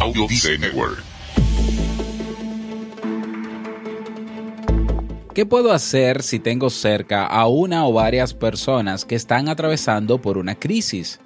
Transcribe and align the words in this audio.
Audio 0.00 0.26
Network. 0.58 1.04
¿Qué 5.34 5.44
puedo 5.44 5.72
hacer 5.72 6.22
si 6.22 6.38
tengo 6.38 6.70
cerca 6.70 7.26
a 7.26 7.46
una 7.46 7.86
o 7.86 7.92
varias 7.92 8.32
personas 8.32 9.04
que 9.04 9.14
están 9.14 9.50
atravesando 9.50 10.22
por 10.22 10.38
una 10.38 10.54
crisis? 10.54 11.20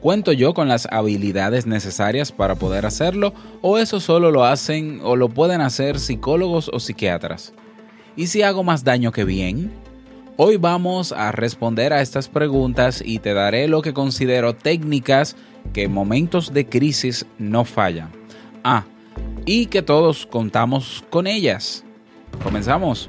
¿Cuento 0.00 0.32
yo 0.32 0.54
con 0.54 0.66
las 0.66 0.88
habilidades 0.90 1.66
necesarias 1.66 2.32
para 2.32 2.54
poder 2.54 2.86
hacerlo 2.86 3.34
o 3.60 3.76
eso 3.76 4.00
solo 4.00 4.30
lo 4.30 4.44
hacen 4.44 5.00
o 5.02 5.14
lo 5.14 5.28
pueden 5.28 5.60
hacer 5.60 5.98
psicólogos 5.98 6.70
o 6.72 6.80
psiquiatras? 6.80 7.52
¿Y 8.16 8.28
si 8.28 8.40
hago 8.40 8.64
más 8.64 8.82
daño 8.82 9.12
que 9.12 9.24
bien? 9.24 9.70
Hoy 10.38 10.56
vamos 10.56 11.12
a 11.12 11.32
responder 11.32 11.92
a 11.92 12.00
estas 12.00 12.28
preguntas 12.28 13.02
y 13.04 13.18
te 13.18 13.34
daré 13.34 13.68
lo 13.68 13.82
que 13.82 13.92
considero 13.92 14.54
técnicas 14.54 15.36
que 15.72 15.84
en 15.84 15.92
momentos 15.92 16.52
de 16.52 16.66
crisis 16.66 17.26
no 17.38 17.64
fallan. 17.64 18.10
Ah, 18.64 18.84
y 19.46 19.66
que 19.66 19.82
todos 19.82 20.26
contamos 20.26 21.04
con 21.10 21.26
ellas. 21.26 21.84
Comenzamos. 22.42 23.08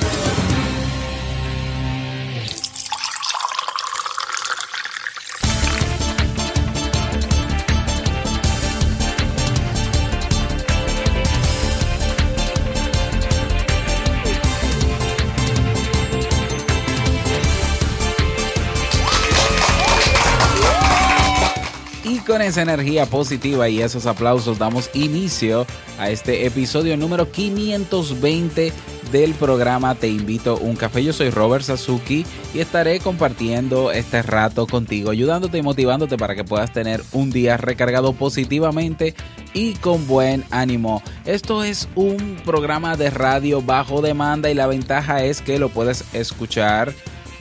Esa 22.51 22.63
energía 22.63 23.05
positiva 23.05 23.69
y 23.69 23.81
esos 23.81 24.05
aplausos 24.05 24.59
damos 24.59 24.89
inicio 24.93 25.65
a 25.97 26.09
este 26.09 26.45
episodio 26.45 26.97
número 26.97 27.31
520 27.31 28.73
del 29.09 29.33
programa 29.35 29.95
Te 29.95 30.09
invito 30.09 30.57
un 30.57 30.75
café. 30.75 31.01
Yo 31.01 31.13
soy 31.13 31.29
Robert 31.29 31.63
Sasuki 31.63 32.25
y 32.53 32.59
estaré 32.59 32.99
compartiendo 32.99 33.93
este 33.93 34.21
rato 34.21 34.67
contigo, 34.67 35.11
ayudándote 35.11 35.59
y 35.59 35.61
motivándote 35.61 36.17
para 36.17 36.35
que 36.35 36.43
puedas 36.43 36.73
tener 36.73 37.01
un 37.13 37.31
día 37.31 37.55
recargado 37.55 38.11
positivamente 38.11 39.15
y 39.53 39.75
con 39.75 40.05
buen 40.05 40.43
ánimo. 40.51 41.01
Esto 41.23 41.63
es 41.63 41.87
un 41.95 42.35
programa 42.43 42.97
de 42.97 43.11
radio 43.11 43.61
bajo 43.61 44.01
demanda 44.01 44.51
y 44.51 44.55
la 44.55 44.67
ventaja 44.67 45.23
es 45.23 45.41
que 45.41 45.57
lo 45.57 45.69
puedes 45.69 46.03
escuchar 46.13 46.93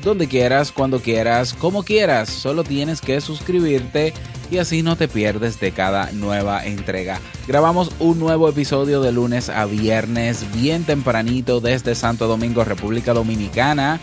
donde 0.04 0.28
quieras, 0.28 0.70
cuando 0.70 1.00
quieras, 1.00 1.52
como 1.52 1.82
quieras. 1.82 2.28
Solo 2.28 2.62
tienes 2.62 3.00
que 3.00 3.20
suscribirte 3.20 4.14
y 4.50 4.58
así 4.58 4.82
no 4.82 4.96
te 4.96 5.08
pierdes 5.08 5.60
de 5.60 5.72
cada 5.72 6.10
nueva 6.12 6.64
entrega. 6.64 7.20
Grabamos 7.46 7.92
un 7.98 8.18
nuevo 8.18 8.48
episodio 8.48 9.00
de 9.00 9.12
lunes 9.12 9.48
a 9.48 9.64
viernes, 9.66 10.44
bien 10.52 10.84
tempranito 10.84 11.60
desde 11.60 11.94
Santo 11.94 12.26
Domingo, 12.26 12.64
República 12.64 13.12
Dominicana. 13.12 14.00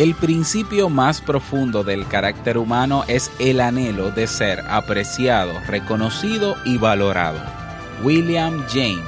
El 0.00 0.14
principio 0.14 0.88
más 0.88 1.20
profundo 1.20 1.84
del 1.84 2.08
carácter 2.08 2.56
humano 2.56 3.04
es 3.06 3.30
el 3.38 3.60
anhelo 3.60 4.10
de 4.10 4.26
ser 4.26 4.60
apreciado, 4.60 5.52
reconocido 5.66 6.56
y 6.64 6.78
valorado. 6.78 7.38
William 8.02 8.64
James. 8.72 9.04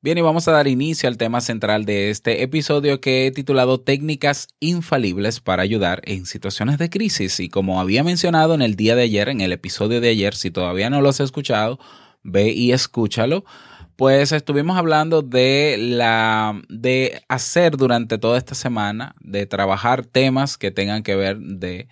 Bien, 0.00 0.18
y 0.18 0.20
vamos 0.20 0.46
a 0.46 0.52
dar 0.52 0.68
inicio 0.68 1.08
al 1.08 1.16
tema 1.16 1.40
central 1.40 1.84
de 1.84 2.10
este 2.10 2.44
episodio 2.44 3.00
que 3.00 3.26
he 3.26 3.32
titulado 3.32 3.80
Técnicas 3.80 4.46
infalibles 4.60 5.40
para 5.40 5.64
ayudar 5.64 6.00
en 6.04 6.26
situaciones 6.26 6.78
de 6.78 6.90
crisis. 6.90 7.40
Y 7.40 7.48
como 7.48 7.80
había 7.80 8.04
mencionado 8.04 8.54
en 8.54 8.62
el 8.62 8.76
día 8.76 8.94
de 8.94 9.02
ayer, 9.02 9.28
en 9.28 9.40
el 9.40 9.50
episodio 9.50 10.00
de 10.00 10.10
ayer, 10.10 10.36
si 10.36 10.52
todavía 10.52 10.90
no 10.90 11.00
lo 11.00 11.08
has 11.08 11.18
escuchado, 11.18 11.80
ve 12.22 12.52
y 12.52 12.70
escúchalo 12.70 13.44
pues 13.96 14.32
estuvimos 14.32 14.76
hablando 14.76 15.22
de 15.22 15.76
la 15.78 16.60
de 16.68 17.22
hacer 17.28 17.76
durante 17.76 18.18
toda 18.18 18.38
esta 18.38 18.54
semana, 18.54 19.14
de 19.20 19.46
trabajar 19.46 20.04
temas 20.04 20.58
que 20.58 20.70
tengan 20.70 21.02
que 21.02 21.16
ver 21.16 21.38
de 21.38 21.88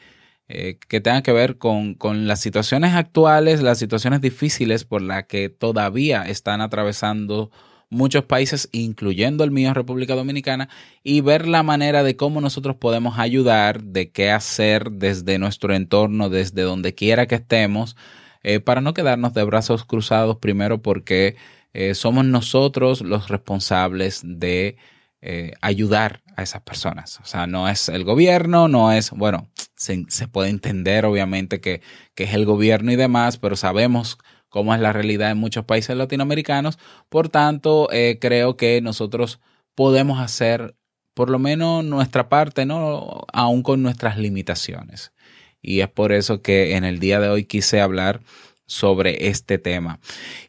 eh, 0.48 0.78
que 0.88 1.00
tenga 1.00 1.22
que 1.22 1.32
ver 1.32 1.56
con, 1.56 1.94
con, 1.94 2.28
las 2.28 2.40
situaciones 2.40 2.94
actuales, 2.94 3.62
las 3.62 3.78
situaciones 3.78 4.20
difíciles 4.20 4.84
por 4.84 5.00
las 5.00 5.24
que 5.24 5.48
todavía 5.48 6.22
están 6.24 6.60
atravesando 6.60 7.50
muchos 7.88 8.24
países, 8.24 8.68
incluyendo 8.72 9.44
el 9.44 9.50
mío, 9.50 9.72
República 9.72 10.14
Dominicana, 10.14 10.68
y 11.02 11.22
ver 11.22 11.46
la 11.48 11.62
manera 11.62 12.02
de 12.02 12.16
cómo 12.16 12.40
nosotros 12.42 12.76
podemos 12.76 13.18
ayudar, 13.18 13.82
de 13.82 14.10
qué 14.10 14.30
hacer 14.30 14.90
desde 14.90 15.38
nuestro 15.38 15.74
entorno, 15.74 16.28
desde 16.28 16.62
donde 16.62 16.94
quiera 16.94 17.26
que 17.26 17.36
estemos, 17.36 17.96
eh, 18.42 18.60
para 18.60 18.82
no 18.82 18.92
quedarnos 18.92 19.32
de 19.32 19.44
brazos 19.44 19.84
cruzados, 19.84 20.36
primero 20.36 20.82
porque 20.82 21.36
eh, 21.74 21.94
somos 21.94 22.24
nosotros 22.24 23.02
los 23.02 23.28
responsables 23.28 24.22
de 24.24 24.76
eh, 25.20 25.52
ayudar 25.60 26.22
a 26.36 26.42
esas 26.42 26.62
personas. 26.62 27.18
O 27.20 27.26
sea, 27.26 27.46
no 27.46 27.68
es 27.68 27.88
el 27.88 28.04
gobierno, 28.04 28.68
no 28.68 28.92
es, 28.92 29.10
bueno, 29.10 29.48
se, 29.76 30.28
puede 30.28 30.50
entender 30.50 31.04
obviamente 31.04 31.60
que, 31.60 31.82
que 32.14 32.24
es 32.24 32.34
el 32.34 32.46
gobierno 32.46 32.92
y 32.92 32.96
demás, 32.96 33.38
pero 33.38 33.56
sabemos 33.56 34.18
cómo 34.48 34.72
es 34.74 34.80
la 34.80 34.92
realidad 34.92 35.32
en 35.32 35.38
muchos 35.38 35.64
países 35.64 35.96
latinoamericanos. 35.96 36.78
Por 37.08 37.28
tanto, 37.28 37.88
eh, 37.90 38.18
creo 38.20 38.56
que 38.56 38.80
nosotros 38.80 39.40
podemos 39.74 40.20
hacer 40.20 40.76
por 41.12 41.30
lo 41.30 41.38
menos 41.38 41.84
nuestra 41.84 42.28
parte, 42.28 42.66
¿no? 42.66 43.24
Aún 43.32 43.62
con 43.62 43.82
nuestras 43.82 44.16
limitaciones. 44.16 45.12
Y 45.60 45.80
es 45.80 45.88
por 45.88 46.12
eso 46.12 46.42
que 46.42 46.76
en 46.76 46.84
el 46.84 47.00
día 47.00 47.18
de 47.18 47.30
hoy 47.30 47.44
quise 47.44 47.80
hablar 47.80 48.20
sobre 48.66 49.28
este 49.28 49.58
tema. 49.58 50.00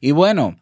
Y 0.02 0.12
bueno, 0.12 0.58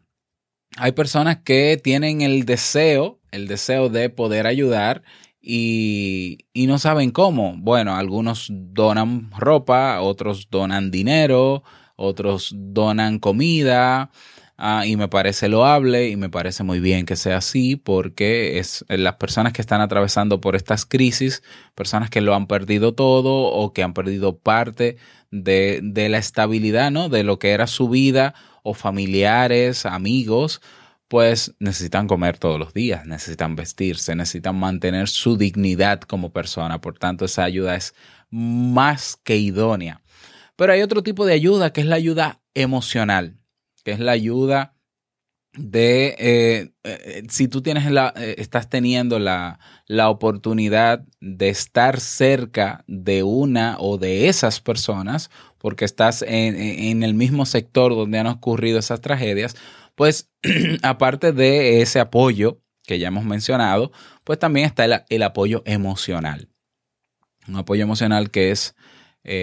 hay 0.77 0.91
personas 0.91 1.37
que 1.43 1.79
tienen 1.81 2.21
el 2.21 2.45
deseo, 2.45 3.19
el 3.31 3.47
deseo 3.47 3.89
de 3.89 4.09
poder 4.09 4.47
ayudar 4.47 5.03
y, 5.41 6.45
y, 6.53 6.67
no 6.67 6.77
saben 6.77 7.11
cómo. 7.11 7.55
Bueno, 7.57 7.95
algunos 7.95 8.47
donan 8.49 9.29
ropa, 9.37 9.99
otros 10.01 10.47
donan 10.49 10.89
dinero, 10.89 11.63
otros 11.95 12.53
donan 12.55 13.19
comida. 13.19 14.09
Ah, 14.57 14.85
y 14.85 14.95
me 14.95 15.07
parece 15.09 15.49
loable 15.49 16.09
y 16.09 16.15
me 16.15 16.29
parece 16.29 16.63
muy 16.63 16.79
bien 16.79 17.05
que 17.05 17.15
sea 17.15 17.37
así 17.37 17.75
porque 17.75 18.59
es 18.59 18.85
eh, 18.87 18.97
las 18.99 19.15
personas 19.15 19.51
que 19.51 19.61
están 19.61 19.81
atravesando 19.81 20.39
por 20.39 20.55
estas 20.55 20.85
crisis, 20.85 21.41
personas 21.75 22.09
que 22.11 22.21
lo 22.21 22.35
han 22.35 22.45
perdido 22.47 22.93
todo 22.93 23.45
o 23.51 23.73
que 23.73 23.83
han 23.83 23.93
perdido 23.93 24.37
parte 24.37 24.97
de, 25.31 25.79
de 25.83 26.07
la 26.07 26.19
estabilidad, 26.19 26.91
¿no? 26.91 27.09
De 27.09 27.23
lo 27.23 27.39
que 27.39 27.49
era 27.49 27.65
su 27.65 27.89
vida 27.89 28.35
o 28.63 28.73
familiares, 28.73 29.85
amigos, 29.85 30.61
pues 31.07 31.53
necesitan 31.59 32.07
comer 32.07 32.39
todos 32.39 32.57
los 32.57 32.73
días, 32.73 33.05
necesitan 33.05 33.55
vestirse, 33.55 34.15
necesitan 34.15 34.55
mantener 34.55 35.07
su 35.07 35.37
dignidad 35.37 36.01
como 36.01 36.31
persona. 36.31 36.81
Por 36.81 36.97
tanto, 36.97 37.25
esa 37.25 37.43
ayuda 37.43 37.75
es 37.75 37.93
más 38.31 39.17
que 39.23 39.37
idónea. 39.37 40.01
Pero 40.55 40.73
hay 40.73 40.81
otro 40.81 41.03
tipo 41.03 41.25
de 41.25 41.33
ayuda 41.33 41.71
que 41.71 41.81
es 41.81 41.87
la 41.87 41.95
ayuda 41.95 42.41
emocional, 42.55 43.37
que 43.83 43.91
es 43.91 43.99
la 43.99 44.13
ayuda 44.13 44.73
de 45.55 46.15
eh, 46.17 46.73
eh, 46.83 47.23
si 47.29 47.47
tú 47.47 47.61
tienes 47.61 47.89
la, 47.91 48.13
eh, 48.15 48.35
estás 48.39 48.69
teniendo 48.69 49.19
la, 49.19 49.59
la, 49.85 50.09
oportunidad 50.09 51.05
de 51.21 51.49
estar 51.49 51.99
cerca 51.99 52.83
de 52.87 53.23
una 53.23 53.77
o 53.79 53.97
de 53.97 54.29
esas 54.29 54.61
personas, 54.61 55.29
porque 55.59 55.85
estás 55.85 56.23
en, 56.23 56.55
en 56.55 57.03
el 57.03 57.13
mismo 57.13 57.45
sector 57.45 57.93
donde 57.95 58.17
han 58.17 58.27
ocurrido 58.27 58.79
esas 58.79 59.01
tragedias, 59.01 59.55
pues 59.95 60.31
aparte 60.81 61.31
de 61.31 61.81
ese 61.81 61.99
apoyo 61.99 62.59
que 62.85 62.97
ya 62.97 63.09
hemos 63.09 63.25
mencionado, 63.25 63.91
pues 64.23 64.39
también 64.39 64.65
está 64.65 64.85
el, 64.85 65.03
el 65.07 65.23
apoyo 65.23 65.61
emocional. 65.65 66.49
Un 67.47 67.57
apoyo 67.57 67.83
emocional 67.83 68.31
que 68.31 68.51
es 68.51 68.75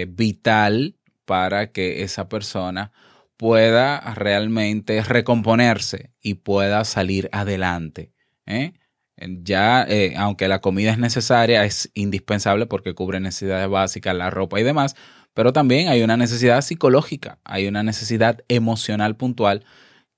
vital 0.09 0.95
para 1.25 1.71
que 1.71 2.03
esa 2.03 2.29
persona 2.29 2.91
pueda 3.41 3.99
realmente 4.13 5.01
recomponerse 5.01 6.11
y 6.21 6.35
pueda 6.35 6.85
salir 6.85 7.27
adelante. 7.31 8.11
¿eh? 8.45 8.73
Ya, 9.17 9.83
eh, 9.89 10.13
aunque 10.15 10.47
la 10.47 10.61
comida 10.61 10.91
es 10.91 10.99
necesaria, 10.99 11.65
es 11.65 11.89
indispensable 11.95 12.67
porque 12.67 12.93
cubre 12.93 13.19
necesidades 13.19 13.67
básicas, 13.67 14.15
la 14.15 14.29
ropa 14.29 14.59
y 14.59 14.63
demás, 14.63 14.95
pero 15.33 15.53
también 15.53 15.87
hay 15.87 16.03
una 16.03 16.17
necesidad 16.17 16.61
psicológica, 16.61 17.39
hay 17.43 17.67
una 17.67 17.81
necesidad 17.81 18.43
emocional 18.47 19.17
puntual 19.17 19.65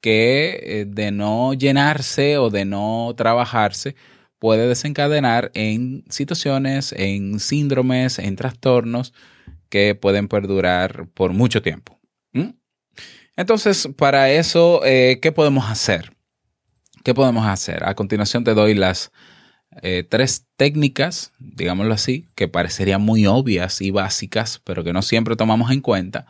que 0.02 0.82
eh, 0.82 0.86
de 0.86 1.12
no 1.12 1.54
llenarse 1.54 2.38
o 2.38 2.50
de 2.50 2.66
no 2.66 3.14
trabajarse 3.16 3.96
puede 4.38 4.68
desencadenar 4.68 5.50
en 5.54 6.04
situaciones, 6.10 6.94
en 6.98 7.40
síndromes, 7.40 8.20
en 8.20 8.36
trastornos 8.36 9.14
que 9.70 9.96
pueden 9.96 10.28
perdurar 10.28 11.08
por 11.14 11.32
mucho 11.32 11.62
tiempo. 11.62 12.03
Entonces, 13.36 13.90
para 13.98 14.32
eso, 14.32 14.82
eh, 14.86 15.20
¿qué 15.22 15.32
podemos 15.32 15.70
hacer? 15.70 16.16
¿Qué 17.04 17.14
podemos 17.14 17.46
hacer? 17.48 17.84
A 17.84 17.96
continuación 17.96 18.44
te 18.44 18.54
doy 18.54 18.74
las 18.76 19.12
eh, 19.82 20.06
tres 20.08 20.46
técnicas, 20.56 21.34
digámoslo 21.40 21.94
así, 21.94 22.30
que 22.36 22.48
parecerían 22.48 23.02
muy 23.02 23.26
obvias 23.26 23.82
y 23.82 23.92
básicas, 23.92 24.62
pero 24.64 24.84
que 24.84 24.94
no 24.94 25.02
siempre 25.02 25.36
tomamos 25.36 25.72
en 25.72 25.82
cuenta, 25.82 26.28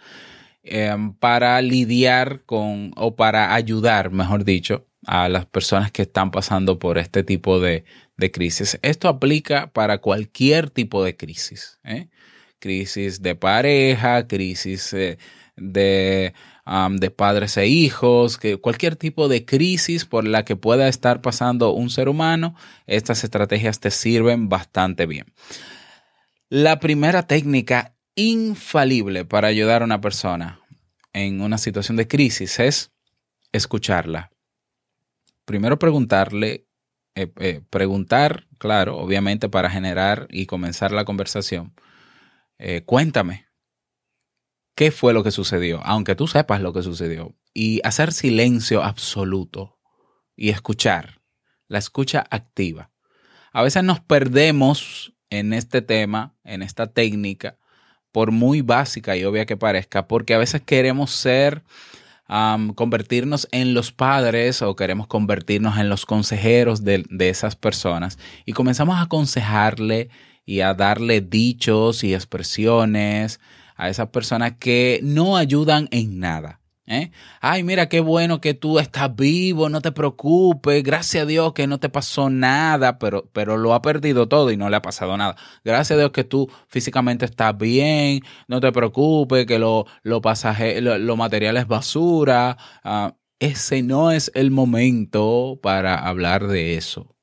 em, 0.63 1.13
para 1.13 1.61
lidiar 1.61 2.43
con, 2.45 2.91
o 2.95 3.15
para 3.15 3.53
ayudar, 3.53 4.11
mejor 4.11 4.45
dicho, 4.45 4.87
a 5.05 5.27
las 5.29 5.45
personas 5.45 5.91
que 5.91 6.03
están 6.03 6.31
pasando 6.31 6.79
por 6.79 6.97
este 6.97 7.23
tipo 7.23 7.59
de, 7.59 7.83
de 8.17 8.31
crisis. 8.31 8.79
Esto 8.81 9.09
aplica 9.09 9.71
para 9.73 9.97
cualquier 9.99 10.69
tipo 10.69 11.03
de 11.03 11.17
crisis. 11.17 11.79
¿eh? 11.83 12.09
crisis 12.63 13.21
de 13.21 13.35
pareja, 13.35 14.25
crisis 14.25 14.93
eh, 14.93 15.17
de, 16.65 17.11
padres 17.11 17.57
e 17.57 17.67
hijos, 17.67 18.37
que 18.37 18.57
cualquier 18.57 18.95
tipo 18.95 19.27
de 19.27 19.45
crisis 19.45 20.05
por 20.05 20.25
la 20.25 20.45
que 20.45 20.55
pueda 20.55 20.87
estar 20.87 21.21
pasando 21.21 21.71
un 21.71 21.89
ser 21.89 22.09
humano, 22.09 22.55
estas 22.87 23.23
estrategias 23.23 23.79
te 23.79 23.91
sirven 23.91 24.49
bastante 24.49 25.05
bien. 25.05 25.33
La 26.49 26.79
primera 26.79 27.27
técnica 27.27 27.95
infalible 28.15 29.25
para 29.25 29.47
ayudar 29.47 29.81
a 29.81 29.85
una 29.85 30.01
persona 30.01 30.59
en 31.11 31.41
una 31.41 31.57
situación 31.57 31.97
de 31.97 32.07
crisis 32.07 32.59
es 32.59 32.91
escucharla. 33.51 34.31
Primero 35.45 35.77
preguntarle, 35.79 36.67
eh, 37.15 37.31
eh, 37.39 37.61
preguntar, 37.69 38.47
claro, 38.57 38.97
obviamente 38.97 39.49
para 39.49 39.69
generar 39.69 40.27
y 40.31 40.45
comenzar 40.45 40.91
la 40.91 41.05
conversación 41.05 41.73
eh, 42.65 42.83
cuéntame, 42.85 43.47
¿qué 44.75 44.91
fue 44.91 45.13
lo 45.13 45.23
que 45.23 45.31
sucedió? 45.31 45.81
Aunque 45.83 46.15
tú 46.15 46.27
sepas 46.27 46.61
lo 46.61 46.73
que 46.73 46.83
sucedió. 46.83 47.35
Y 47.53 47.81
hacer 47.83 48.11
silencio 48.11 48.83
absoluto 48.83 49.79
y 50.35 50.49
escuchar, 50.49 51.21
la 51.67 51.77
escucha 51.79 52.25
activa. 52.29 52.91
A 53.51 53.61
veces 53.61 53.83
nos 53.83 53.99
perdemos 53.99 55.13
en 55.29 55.53
este 55.53 55.81
tema, 55.81 56.35
en 56.43 56.63
esta 56.63 56.87
técnica, 56.87 57.57
por 58.11 58.31
muy 58.31 58.61
básica 58.61 59.15
y 59.15 59.23
obvia 59.23 59.45
que 59.45 59.57
parezca, 59.57 60.07
porque 60.07 60.33
a 60.33 60.37
veces 60.37 60.61
queremos 60.61 61.11
ser, 61.11 61.63
convertirnos 62.75 63.47
en 63.51 63.73
los 63.73 63.91
padres 63.91 64.61
o 64.61 64.75
queremos 64.75 65.07
convertirnos 65.07 65.77
en 65.77 65.89
los 65.89 66.05
consejeros 66.05 66.83
de, 66.83 67.05
de 67.09 67.29
esas 67.29 67.55
personas 67.55 68.17
y 68.45 68.53
comenzamos 68.53 68.97
a 68.97 69.01
aconsejarle 69.01 70.09
y 70.45 70.61
a 70.61 70.73
darle 70.73 71.21
dichos 71.21 72.03
y 72.03 72.15
expresiones 72.15 73.39
a 73.75 73.89
esas 73.89 74.09
personas 74.09 74.53
que 74.59 74.99
no 75.03 75.37
ayudan 75.37 75.87
en 75.91 76.19
nada. 76.19 76.59
¿eh? 76.85 77.11
Ay, 77.41 77.63
mira 77.63 77.89
qué 77.89 77.99
bueno 77.99 78.41
que 78.41 78.53
tú 78.53 78.79
estás 78.79 79.15
vivo, 79.15 79.69
no 79.69 79.81
te 79.81 79.91
preocupes, 79.91 80.83
gracias 80.83 81.23
a 81.23 81.25
Dios 81.25 81.53
que 81.53 81.67
no 81.67 81.79
te 81.79 81.89
pasó 81.89 82.29
nada, 82.29 82.99
pero, 82.99 83.29
pero 83.33 83.57
lo 83.57 83.73
ha 83.73 83.81
perdido 83.81 84.27
todo 84.27 84.51
y 84.51 84.57
no 84.57 84.69
le 84.69 84.77
ha 84.77 84.81
pasado 84.81 85.15
nada. 85.17 85.35
Gracias 85.63 85.91
a 85.95 85.99
Dios 85.99 86.11
que 86.11 86.23
tú 86.23 86.49
físicamente 86.67 87.25
estás 87.25 87.57
bien, 87.57 88.21
no 88.47 88.59
te 88.59 88.71
preocupes, 88.71 89.45
que 89.45 89.59
lo, 89.59 89.85
lo, 90.03 90.21
pasaje, 90.21 90.81
lo, 90.81 91.15
material 91.17 91.57
es 91.57 91.67
basura. 91.67 92.57
Ah, 92.83 93.15
ese 93.39 93.81
no 93.83 94.11
es 94.11 94.31
el 94.35 94.51
momento 94.51 95.59
para 95.61 95.95
hablar 95.95 96.47
de 96.47 96.75
eso 96.75 97.13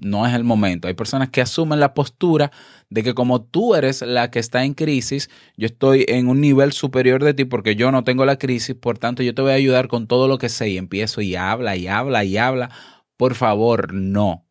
no 0.00 0.26
es 0.26 0.34
el 0.34 0.44
momento. 0.44 0.88
Hay 0.88 0.94
personas 0.94 1.30
que 1.30 1.40
asumen 1.40 1.80
la 1.80 1.94
postura 1.94 2.50
de 2.90 3.02
que 3.02 3.14
como 3.14 3.42
tú 3.42 3.74
eres 3.74 4.02
la 4.02 4.30
que 4.30 4.38
está 4.38 4.64
en 4.64 4.74
crisis, 4.74 5.30
yo 5.56 5.66
estoy 5.66 6.04
en 6.08 6.28
un 6.28 6.40
nivel 6.40 6.72
superior 6.72 7.24
de 7.24 7.34
ti 7.34 7.44
porque 7.44 7.76
yo 7.76 7.90
no 7.90 8.04
tengo 8.04 8.24
la 8.24 8.38
crisis, 8.38 8.76
por 8.76 8.98
tanto 8.98 9.22
yo 9.22 9.34
te 9.34 9.42
voy 9.42 9.52
a 9.52 9.54
ayudar 9.54 9.88
con 9.88 10.06
todo 10.06 10.28
lo 10.28 10.38
que 10.38 10.48
sé 10.48 10.68
y 10.68 10.78
empiezo 10.78 11.20
y 11.20 11.36
habla 11.36 11.76
y 11.76 11.88
habla 11.88 12.24
y 12.24 12.36
habla. 12.36 12.70
Por 13.16 13.34
favor, 13.34 13.92
no. 13.94 14.46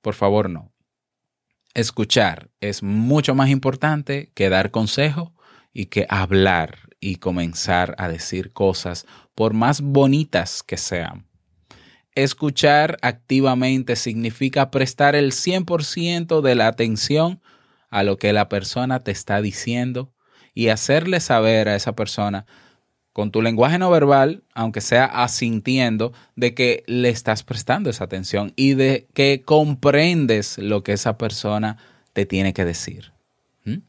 Por 0.00 0.14
favor, 0.14 0.48
no. 0.48 0.72
Escuchar 1.74 2.50
es 2.60 2.82
mucho 2.82 3.34
más 3.34 3.50
importante 3.50 4.32
que 4.34 4.48
dar 4.48 4.70
consejo 4.70 5.34
y 5.72 5.86
que 5.86 6.06
hablar 6.08 6.88
y 7.00 7.16
comenzar 7.16 7.94
a 7.98 8.08
decir 8.08 8.52
cosas 8.52 9.06
por 9.34 9.54
más 9.54 9.80
bonitas 9.80 10.62
que 10.62 10.76
sean 10.76 11.27
Escuchar 12.18 12.98
activamente 13.02 13.94
significa 13.94 14.72
prestar 14.72 15.14
el 15.14 15.30
100% 15.30 16.40
de 16.40 16.56
la 16.56 16.66
atención 16.66 17.40
a 17.90 18.02
lo 18.02 18.18
que 18.18 18.32
la 18.32 18.48
persona 18.48 19.04
te 19.04 19.12
está 19.12 19.40
diciendo 19.40 20.12
y 20.52 20.70
hacerle 20.70 21.20
saber 21.20 21.68
a 21.68 21.76
esa 21.76 21.94
persona 21.94 22.44
con 23.12 23.30
tu 23.30 23.40
lenguaje 23.40 23.78
no 23.78 23.88
verbal, 23.88 24.42
aunque 24.52 24.80
sea 24.80 25.04
asintiendo, 25.04 26.12
de 26.34 26.54
que 26.54 26.82
le 26.88 27.08
estás 27.08 27.44
prestando 27.44 27.88
esa 27.88 28.02
atención 28.02 28.52
y 28.56 28.74
de 28.74 29.06
que 29.14 29.42
comprendes 29.44 30.58
lo 30.58 30.82
que 30.82 30.94
esa 30.94 31.18
persona 31.18 31.76
te 32.14 32.26
tiene 32.26 32.52
que 32.52 32.64
decir. 32.64 33.12
¿Mm? 33.64 33.82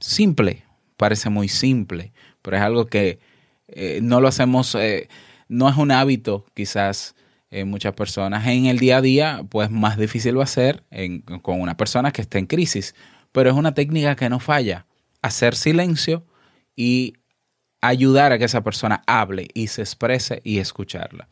Simple, 0.00 0.64
parece 0.98 1.30
muy 1.30 1.48
simple, 1.48 2.12
pero 2.42 2.58
es 2.58 2.62
algo 2.62 2.88
que 2.88 3.20
eh, 3.68 4.00
no 4.02 4.20
lo 4.20 4.28
hacemos, 4.28 4.74
eh, 4.74 5.08
no 5.48 5.66
es 5.70 5.78
un 5.78 5.92
hábito 5.92 6.44
quizás 6.52 7.14
en 7.50 7.68
muchas 7.68 7.94
personas. 7.94 8.46
En 8.46 8.66
el 8.66 8.78
día 8.78 8.98
a 8.98 9.02
día, 9.02 9.44
pues 9.48 9.70
más 9.70 9.98
difícil 9.98 10.38
va 10.38 10.44
a 10.44 10.46
ser 10.46 10.84
con 11.42 11.60
una 11.60 11.76
persona 11.76 12.12
que 12.12 12.22
esté 12.22 12.38
en 12.38 12.46
crisis, 12.46 12.94
pero 13.32 13.50
es 13.50 13.56
una 13.56 13.74
técnica 13.74 14.16
que 14.16 14.28
no 14.28 14.40
falla. 14.40 14.86
Hacer 15.22 15.54
silencio 15.54 16.24
y 16.76 17.14
ayudar 17.80 18.32
a 18.32 18.38
que 18.38 18.44
esa 18.44 18.62
persona 18.62 19.02
hable 19.06 19.48
y 19.54 19.66
se 19.66 19.82
exprese 19.82 20.40
y 20.44 20.58
escucharla. 20.58 21.28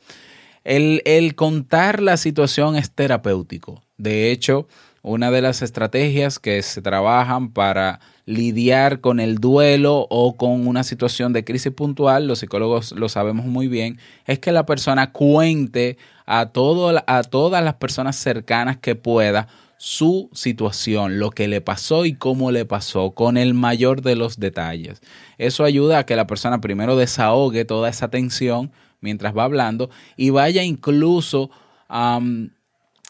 El, 0.64 1.02
el 1.04 1.34
contar 1.34 2.02
la 2.02 2.16
situación 2.16 2.76
es 2.76 2.90
terapéutico. 2.90 3.82
De 3.96 4.30
hecho, 4.30 4.68
una 5.02 5.30
de 5.30 5.40
las 5.40 5.62
estrategias 5.62 6.38
que 6.38 6.62
se 6.62 6.82
trabajan 6.82 7.52
para 7.52 8.00
lidiar 8.28 9.00
con 9.00 9.20
el 9.20 9.38
duelo 9.38 10.06
o 10.10 10.36
con 10.36 10.66
una 10.66 10.84
situación 10.84 11.32
de 11.32 11.46
crisis 11.46 11.72
puntual, 11.72 12.26
los 12.26 12.40
psicólogos 12.40 12.92
lo 12.92 13.08
sabemos 13.08 13.46
muy 13.46 13.68
bien, 13.68 13.98
es 14.26 14.38
que 14.38 14.52
la 14.52 14.66
persona 14.66 15.12
cuente 15.12 15.96
a, 16.26 16.50
todo, 16.50 17.02
a 17.06 17.22
todas 17.22 17.64
las 17.64 17.76
personas 17.76 18.16
cercanas 18.16 18.76
que 18.76 18.94
pueda 18.96 19.48
su 19.78 20.28
situación, 20.34 21.18
lo 21.18 21.30
que 21.30 21.48
le 21.48 21.62
pasó 21.62 22.04
y 22.04 22.12
cómo 22.12 22.50
le 22.50 22.66
pasó, 22.66 23.12
con 23.12 23.38
el 23.38 23.54
mayor 23.54 24.02
de 24.02 24.14
los 24.14 24.38
detalles. 24.38 25.00
Eso 25.38 25.64
ayuda 25.64 26.00
a 26.00 26.04
que 26.04 26.14
la 26.14 26.26
persona 26.26 26.60
primero 26.60 26.96
desahogue 26.96 27.64
toda 27.64 27.88
esa 27.88 28.08
tensión 28.08 28.72
mientras 29.00 29.34
va 29.34 29.44
hablando 29.44 29.88
y 30.18 30.28
vaya 30.28 30.62
incluso, 30.62 31.48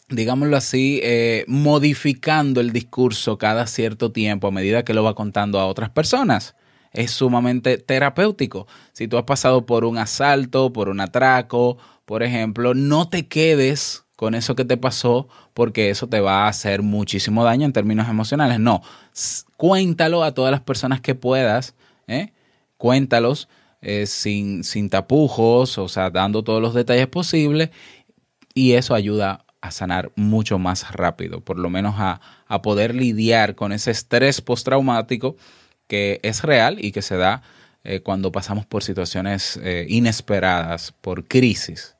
digámoslo 0.09 0.57
así, 0.57 0.99
eh, 1.03 1.45
modificando 1.47 2.61
el 2.61 2.71
discurso 2.71 3.37
cada 3.37 3.67
cierto 3.67 4.11
tiempo 4.11 4.47
a 4.47 4.51
medida 4.51 4.83
que 4.83 4.93
lo 4.93 5.03
va 5.03 5.15
contando 5.15 5.59
a 5.59 5.67
otras 5.67 5.89
personas. 5.89 6.55
Es 6.91 7.11
sumamente 7.11 7.77
terapéutico. 7.77 8.67
Si 8.93 9.07
tú 9.07 9.17
has 9.17 9.23
pasado 9.23 9.65
por 9.65 9.85
un 9.85 9.97
asalto, 9.97 10.73
por 10.73 10.89
un 10.89 10.99
atraco, 10.99 11.77
por 12.05 12.23
ejemplo, 12.23 12.73
no 12.73 13.09
te 13.09 13.27
quedes 13.27 14.05
con 14.15 14.35
eso 14.35 14.55
que 14.55 14.65
te 14.65 14.75
pasó 14.75 15.29
porque 15.53 15.91
eso 15.91 16.07
te 16.07 16.19
va 16.19 16.45
a 16.45 16.47
hacer 16.49 16.81
muchísimo 16.81 17.43
daño 17.43 17.65
en 17.65 17.73
términos 17.73 18.09
emocionales. 18.09 18.59
No, 18.59 18.81
cuéntalo 19.55 20.23
a 20.23 20.33
todas 20.33 20.51
las 20.51 20.61
personas 20.61 20.99
que 20.99 21.15
puedas, 21.15 21.75
¿eh? 22.07 22.33
cuéntalos 22.77 23.47
eh, 23.81 24.07
sin, 24.07 24.63
sin 24.63 24.89
tapujos, 24.89 25.77
o 25.77 25.87
sea, 25.87 26.09
dando 26.09 26.43
todos 26.43 26.61
los 26.61 26.73
detalles 26.73 27.07
posibles 27.07 27.69
y 28.53 28.73
eso 28.73 28.95
ayuda 28.95 29.45
a 29.61 29.71
sanar 29.71 30.11
mucho 30.15 30.59
más 30.59 30.91
rápido, 30.93 31.41
por 31.41 31.59
lo 31.59 31.69
menos 31.69 31.95
a, 31.97 32.21
poder 32.61 32.95
lidiar 32.95 33.55
con 33.55 33.71
ese 33.71 33.91
estrés 33.91 34.41
postraumático 34.41 35.35
que 35.87 36.19
es 36.23 36.43
real 36.43 36.83
y 36.83 36.91
que 36.91 37.01
se 37.01 37.17
da 37.17 37.41
eh, 37.83 37.99
cuando 38.01 38.31
pasamos 38.31 38.65
por 38.65 38.83
situaciones 38.83 39.59
inesperadas, 39.87 40.93
por 41.01 41.27
crisis. 41.27 41.95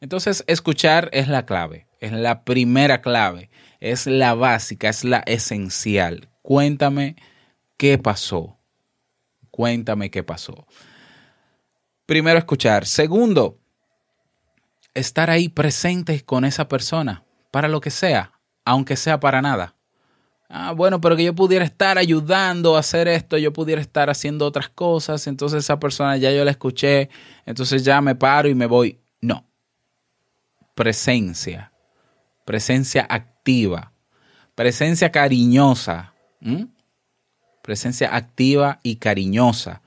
Entonces, 0.00 0.44
escuchar 0.46 1.08
es 1.12 1.28
la 1.28 1.46
clave, 1.46 1.86
es 2.00 2.12
la 2.12 2.44
primera 2.44 3.00
clave, 3.00 3.50
es 3.80 4.06
la 4.06 4.34
básica, 4.34 4.88
es 4.88 5.04
la 5.04 5.22
esencial. 5.26 6.28
Cuéntame 6.42 7.16
qué 7.76 7.98
pasó. 7.98 8.58
Cuéntame 9.50 10.10
qué 10.10 10.22
pasó. 10.22 10.66
Primero, 12.04 12.38
escuchar. 12.38 12.86
Segundo, 12.86 13.58
estar 14.96 15.30
ahí 15.30 15.48
presente 15.48 16.22
con 16.22 16.44
esa 16.44 16.68
persona, 16.68 17.24
para 17.50 17.68
lo 17.68 17.80
que 17.80 17.90
sea, 17.90 18.32
aunque 18.64 18.96
sea 18.96 19.20
para 19.20 19.42
nada. 19.42 19.74
Ah, 20.48 20.72
bueno, 20.72 21.00
pero 21.00 21.16
que 21.16 21.24
yo 21.24 21.34
pudiera 21.34 21.64
estar 21.64 21.98
ayudando 21.98 22.76
a 22.76 22.80
hacer 22.80 23.08
esto, 23.08 23.36
yo 23.36 23.52
pudiera 23.52 23.80
estar 23.80 24.08
haciendo 24.08 24.46
otras 24.46 24.68
cosas, 24.68 25.26
entonces 25.26 25.64
esa 25.64 25.78
persona 25.78 26.16
ya 26.16 26.30
yo 26.30 26.44
la 26.44 26.52
escuché, 26.52 27.10
entonces 27.44 27.84
ya 27.84 28.00
me 28.00 28.14
paro 28.14 28.48
y 28.48 28.54
me 28.54 28.66
voy. 28.66 29.00
No, 29.20 29.44
presencia, 30.74 31.72
presencia 32.44 33.06
activa, 33.10 33.92
presencia 34.54 35.10
cariñosa, 35.10 36.14
presencia 37.62 38.14
activa 38.14 38.78
y 38.82 38.96
cariñosa. 38.96 39.82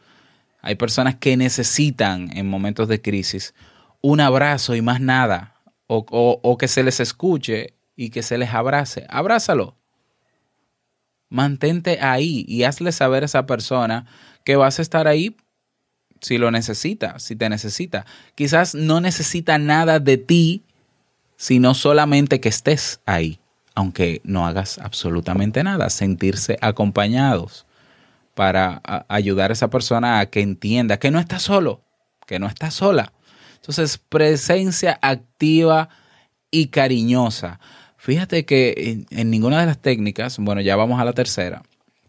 Hay 0.62 0.76
personas 0.76 1.16
que 1.16 1.38
necesitan 1.38 2.36
en 2.38 2.48
momentos 2.48 2.90
de 2.90 3.02
crisis 3.02 3.56
un 4.02 4.20
abrazo 4.20 4.76
y 4.76 4.82
más 4.82 5.02
nada, 5.02 5.56
o, 5.88 6.06
o 6.42 6.58
que 6.58 6.68
se 6.68 6.84
les 6.84 7.00
escuche 7.00 7.74
y 7.96 8.10
que 8.10 8.24
se 8.24 8.38
les 8.38 8.54
abrace. 8.54 9.06
Abrázalo. 9.10 9.76
Mantente 11.30 12.00
ahí 12.02 12.46
y 12.48 12.64
hazle 12.64 12.92
saber 12.92 13.24
a 13.24 13.26
esa 13.28 13.46
persona 13.46 14.06
que 14.44 14.56
vas 14.56 14.80
a 14.80 14.82
estar 14.82 15.08
ahí 15.08 15.36
si 16.22 16.38
lo 16.38 16.52
necesita, 16.52 17.20
si 17.20 17.36
te 17.36 17.50
necesita. 17.50 18.06
Quizás 18.36 18.76
no 18.76 19.00
necesita 19.00 19.58
nada 19.58 20.00
de 20.00 20.18
ti 20.18 20.64
sino 21.40 21.74
solamente 21.74 22.42
que 22.42 22.50
estés 22.50 23.00
ahí, 23.06 23.40
aunque 23.74 24.20
no 24.26 24.46
hagas 24.46 24.78
absolutamente 24.78 25.64
nada, 25.64 25.90
sentirse 25.90 26.58
acompañados 26.60 27.66
para 28.36 28.82
ayudar 29.08 29.50
a 29.50 29.54
esa 29.54 29.70
persona 29.70 30.20
a 30.20 30.26
que 30.26 30.42
entienda 30.42 31.00
que 31.00 31.12
no 31.12 31.20
está 31.20 31.40
solo, 31.40 31.82
que 32.28 32.40
no 32.40 32.48
está 32.48 32.72
sola. 32.72 33.14
Entonces, 33.62 33.98
presencia 33.98 34.98
activa 35.02 35.90
y 36.52 36.68
cariñosa. 36.68 37.60
Fíjate 37.98 38.46
que 38.46 39.06
en, 39.10 39.30
ninguna 39.30 39.60
de 39.60 39.68
las 39.68 39.82
técnicas, 39.82 40.38
bueno, 40.40 40.62
ya 40.62 40.76
vamos 40.76 41.00
a 41.00 41.06
la 41.06 41.14
tercera, 41.14 41.64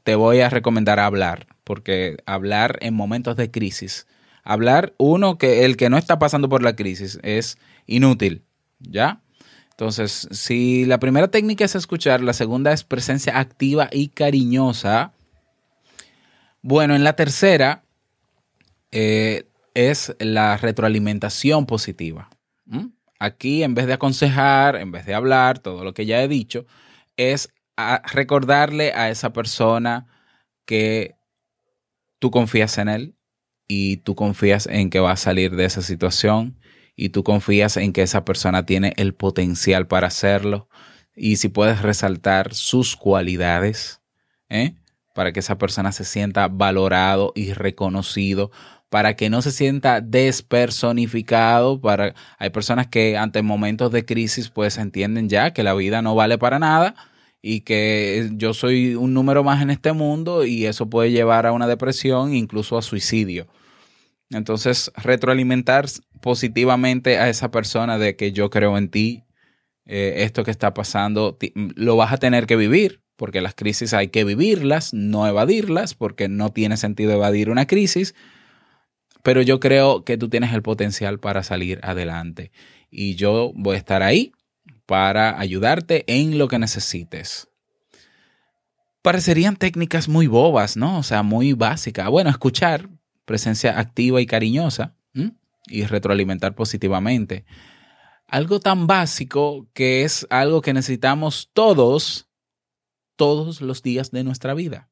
te 0.05 0.15
voy 0.15 0.41
a 0.41 0.49
recomendar 0.49 0.99
hablar, 1.01 1.47
porque 1.65 2.17
hablar 2.27 2.79
en 2.81 2.95
momentos 2.95 3.37
de 3.37 3.51
crisis, 3.51 4.07
hablar, 4.45 4.95
uno, 4.99 5.37
que 5.37 5.65
el 5.65 5.77
que 5.77 5.91
no 5.91 5.99
está 5.99 6.19
pasando 6.19 6.49
por 6.49 6.63
la 6.63 6.77
crisis 6.77 7.19
es 7.23 7.59
inútil 7.87 8.45
¿Ya? 8.81 9.21
Entonces, 9.71 10.29
si 10.31 10.85
la 10.85 10.99
primera 10.99 11.29
técnica 11.29 11.65
es 11.65 11.75
escuchar, 11.75 12.21
la 12.21 12.33
segunda 12.33 12.73
es 12.73 12.85
presencia 12.85 13.39
activa 13.39 13.89
y 13.93 14.09
cariñosa. 14.09 15.13
Bueno, 16.63 16.95
en 16.95 17.05
la 17.05 17.15
tercera 17.15 17.83
eh, 18.91 19.47
es 19.75 20.15
la 20.19 20.57
retroalimentación 20.57 21.67
positiva. 21.67 22.31
Aquí, 23.19 23.63
en 23.63 23.75
vez 23.75 23.87
de 23.87 23.93
aconsejar, 23.93 24.77
en 24.77 24.93
vez 24.93 25.05
de 25.05 25.15
hablar, 25.15 25.59
todo 25.59 25.85
lo 25.85 25.93
que 25.93 26.07
ya 26.07 26.23
he 26.23 26.29
dicho, 26.29 26.67
es 27.17 27.53
recordarle 28.13 28.93
a 28.93 29.11
esa 29.11 29.33
persona 29.33 30.07
que 30.65 31.17
tú 32.19 32.31
confías 32.31 32.79
en 32.79 32.89
él 32.89 33.17
y 33.69 33.99
tú 33.99 34.15
confías 34.15 34.67
en 34.67 34.91
que 34.91 35.01
va 35.01 35.13
a 35.13 35.17
salir 35.17 35.57
de 35.57 35.65
esa 35.65 35.83
situación 35.83 36.59
y 36.97 37.11
tú 37.11 37.25
confías 37.25 37.77
en 37.77 37.93
que 37.93 38.03
esa 38.03 38.25
persona 38.25 38.67
tiene 38.67 38.93
el 38.97 39.15
potencial 39.15 39.87
para 39.87 40.09
hacerlo 40.09 40.69
y 41.15 41.37
si 41.37 41.49
puedes 41.49 41.83
resaltar 41.83 42.55
sus 42.55 42.97
cualidades, 42.97 44.01
¿eh? 44.49 44.75
para 45.15 45.33
que 45.33 45.41
esa 45.41 45.59
persona 45.59 45.93
se 45.93 46.05
sienta 46.05 46.49
valorado 46.49 47.33
y 47.35 47.53
reconocido, 47.53 48.51
para 48.91 49.15
que 49.15 49.31
no 49.31 49.41
se 49.41 49.53
sienta 49.53 50.01
despersonificado, 50.01 51.81
para 51.81 52.15
hay 52.39 52.51
personas 52.51 52.89
que 52.89 53.17
ante 53.17 53.41
momentos 53.41 53.93
de 53.93 54.05
crisis 54.05 54.51
pues 54.51 54.77
entienden 54.79 55.29
ya 55.29 55.53
que 55.53 55.63
la 55.63 55.75
vida 55.75 56.03
no 56.03 56.15
vale 56.15 56.37
para 56.39 56.59
nada 56.59 56.97
y 57.41 57.61
que 57.61 58.31
yo 58.35 58.53
soy 58.53 58.97
un 58.97 59.15
número 59.15 59.45
más 59.45 59.63
en 59.63 59.71
este 59.71 59.93
mundo 59.93 60.45
y 60.45 60.67
eso 60.67 60.91
puede 60.91 61.13
llevar 61.13 61.47
a 61.47 61.53
una 61.53 61.69
depresión, 61.69 62.35
incluso 62.35 62.77
a 62.77 62.83
suicidio. 62.83 63.47
Entonces, 64.31 64.93
retroalimentar 64.97 65.87
positivamente 66.21 67.19
a 67.19 67.29
esa 67.29 67.51
persona 67.51 67.97
de 67.97 68.17
que 68.17 68.33
yo 68.33 68.51
creo 68.51 68.77
en 68.77 68.91
ti, 68.91 69.25
eh, 69.87 70.25
esto 70.25 70.45
que 70.45 70.51
está 70.51 70.75
pasando, 70.75 71.39
lo 71.55 71.97
vas 71.97 72.13
a 72.13 72.19
tener 72.19 72.47
que 72.47 72.57
vivir, 72.57 73.01
porque 73.17 73.41
las 73.41 73.55
crisis 73.55 73.95
hay 73.95 74.09
que 74.09 74.25
vivirlas, 74.25 74.95
no 74.95 75.27
evadirlas, 75.27 75.95
porque 75.95 76.29
no 76.29 76.51
tiene 76.51 76.77
sentido 76.77 77.13
evadir 77.13 77.51
una 77.51 77.67
crisis, 77.67 78.15
pero 79.23 79.43
yo 79.43 79.61
creo 79.61 80.05
que 80.05 80.17
tú 80.17 80.29
tienes 80.29 80.53
el 80.53 80.63
potencial 80.63 81.19
para 81.19 81.43
salir 81.43 81.81
adelante 81.83 82.53
y 82.91 83.15
yo 83.15 83.53
voy 83.55 83.77
a 83.77 83.79
estar 83.79 84.03
ahí 84.03 84.33
para 84.87 85.39
ayudarte 85.39 86.05
en 86.07 86.39
lo 86.39 86.49
que 86.49 86.59
necesites. 86.59 87.49
Parecerían 89.03 89.57
técnicas 89.57 90.09
muy 90.09 90.27
bobas, 90.27 90.77
¿no? 90.77 90.99
O 90.99 91.03
sea, 91.03 91.23
muy 91.23 91.53
básicas. 91.53 92.09
Bueno, 92.09 92.29
escuchar, 92.29 92.89
presencia 93.25 93.79
activa 93.79 94.21
y 94.21 94.27
cariñosa 94.27 94.95
y 95.67 95.85
retroalimentar 95.85 96.55
positivamente. 96.55 97.45
Algo 98.27 98.61
tan 98.61 98.87
básico 98.87 99.69
que 99.73 100.03
es 100.03 100.27
algo 100.31 100.61
que 100.61 100.73
necesitamos 100.73 101.51
todos, 101.53 102.29
todos 103.17 103.61
los 103.61 103.83
días 103.83 104.11
de 104.11 104.25
nuestra 104.25 104.55
vida. 104.55 104.89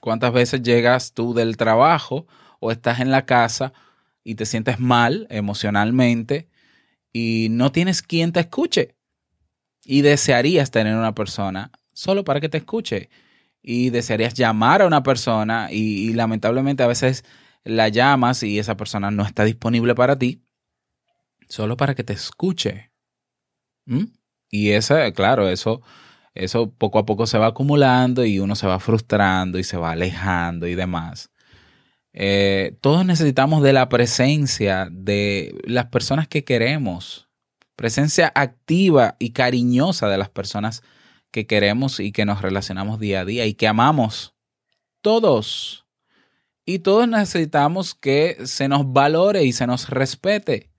¿Cuántas 0.00 0.32
veces 0.32 0.62
llegas 0.62 1.12
tú 1.12 1.34
del 1.34 1.56
trabajo 1.56 2.26
o 2.60 2.70
estás 2.70 3.00
en 3.00 3.10
la 3.10 3.26
casa 3.26 3.72
y 4.24 4.34
te 4.34 4.46
sientes 4.46 4.78
mal 4.78 5.26
emocionalmente 5.30 6.48
y 7.12 7.48
no 7.50 7.72
tienes 7.72 8.02
quien 8.02 8.32
te 8.32 8.40
escuche? 8.40 8.94
Y 9.84 10.02
desearías 10.02 10.70
tener 10.70 10.96
una 10.96 11.14
persona 11.14 11.70
solo 11.92 12.24
para 12.24 12.40
que 12.40 12.48
te 12.48 12.58
escuche. 12.58 13.08
Y 13.62 13.90
desearías 13.90 14.34
llamar 14.34 14.82
a 14.82 14.86
una 14.86 15.02
persona 15.02 15.68
y, 15.70 16.12
lamentablemente 16.12 16.82
a 16.82 16.86
veces 16.86 17.24
la 17.64 17.88
llamas 17.88 18.42
y 18.42 18.58
esa 18.58 18.76
persona 18.76 19.10
no 19.10 19.24
está 19.24 19.44
disponible 19.44 19.94
para 19.94 20.18
ti, 20.18 20.42
solo 21.48 21.76
para 21.76 21.94
que 21.94 22.04
te 22.04 22.12
escuche. 22.12 22.90
¿Mm? 23.86 24.04
Y 24.50 24.70
esa, 24.70 25.10
claro, 25.12 25.48
eso 25.48 25.82
eso 26.38 26.70
poco 26.70 27.00
a 27.00 27.04
poco 27.04 27.26
se 27.26 27.36
va 27.36 27.48
acumulando 27.48 28.24
y 28.24 28.38
uno 28.38 28.54
se 28.54 28.66
va 28.66 28.78
frustrando 28.78 29.58
y 29.58 29.64
se 29.64 29.76
va 29.76 29.90
alejando 29.90 30.68
y 30.68 30.76
demás. 30.76 31.30
Eh, 32.20 32.76
todos 32.80 33.06
necesitamos 33.06 33.62
de 33.62 33.72
la 33.72 33.88
presencia 33.88 34.88
de 34.90 35.56
las 35.62 35.86
personas 35.86 36.26
que 36.26 36.42
queremos, 36.42 37.28
presencia 37.76 38.32
activa 38.34 39.14
y 39.20 39.30
cariñosa 39.30 40.08
de 40.08 40.18
las 40.18 40.28
personas 40.28 40.82
que 41.30 41.46
queremos 41.46 42.00
y 42.00 42.10
que 42.10 42.24
nos 42.24 42.42
relacionamos 42.42 42.98
día 42.98 43.20
a 43.20 43.24
día 43.24 43.46
y 43.46 43.54
que 43.54 43.68
amamos. 43.68 44.34
Todos. 45.00 45.86
Y 46.66 46.80
todos 46.80 47.06
necesitamos 47.06 47.94
que 47.94 48.38
se 48.46 48.66
nos 48.66 48.92
valore 48.92 49.44
y 49.44 49.52
se 49.52 49.68
nos 49.68 49.88
respete 49.88 50.72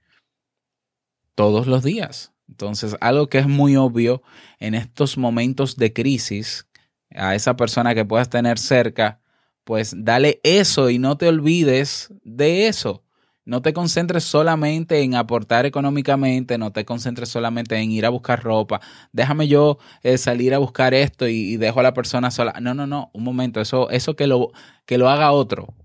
todos 1.36 1.68
los 1.68 1.84
días. 1.84 2.34
Entonces, 2.50 2.98
algo 3.00 3.30
que 3.30 3.38
es 3.38 3.48
muy 3.48 3.78
obvio 3.78 4.24
en 4.60 4.76
estos 4.76 5.18
momentos 5.18 5.78
de 5.78 5.94
crisis, 5.94 6.68
a 7.16 7.34
esa 7.34 7.56
persona 7.56 7.96
que 7.96 8.04
puedas 8.04 8.30
tener 8.30 8.60
cerca, 8.60 9.22
pues 9.70 9.94
dale 9.96 10.40
eso 10.42 10.90
y 10.90 10.98
no 10.98 11.16
te 11.16 11.28
olvides 11.28 12.12
de 12.24 12.66
eso. 12.66 13.04
No 13.46 13.62
te 13.62 13.72
concentres 13.72 14.24
solamente 14.24 15.04
en 15.04 15.14
aportar 15.14 15.68
económicamente, 15.68 16.58
no 16.58 16.72
te 16.72 16.86
concentres 16.86 17.30
solamente 17.30 17.78
en 17.78 17.92
ir 17.92 18.08
a 18.08 18.10
buscar 18.10 18.42
ropa. 18.42 18.82
Déjame 19.12 19.48
yo 19.48 19.78
eh, 20.02 20.18
salir 20.18 20.56
a 20.56 20.58
buscar 20.58 20.96
esto 20.96 21.28
y, 21.28 21.58
dejo 21.58 21.82
a 21.82 21.84
la 21.84 21.94
persona 21.94 22.32
sola. 22.32 22.56
No, 22.60 22.74
no, 22.74 22.88
no, 22.88 23.12
un 23.14 23.24
momento, 23.24 23.62
eso, 23.62 23.92
eso 23.92 24.16
que, 24.16 24.26
lo, 24.26 24.54
que 24.88 24.98
lo 24.98 25.08
haga 25.08 25.32
otro. 25.34 25.76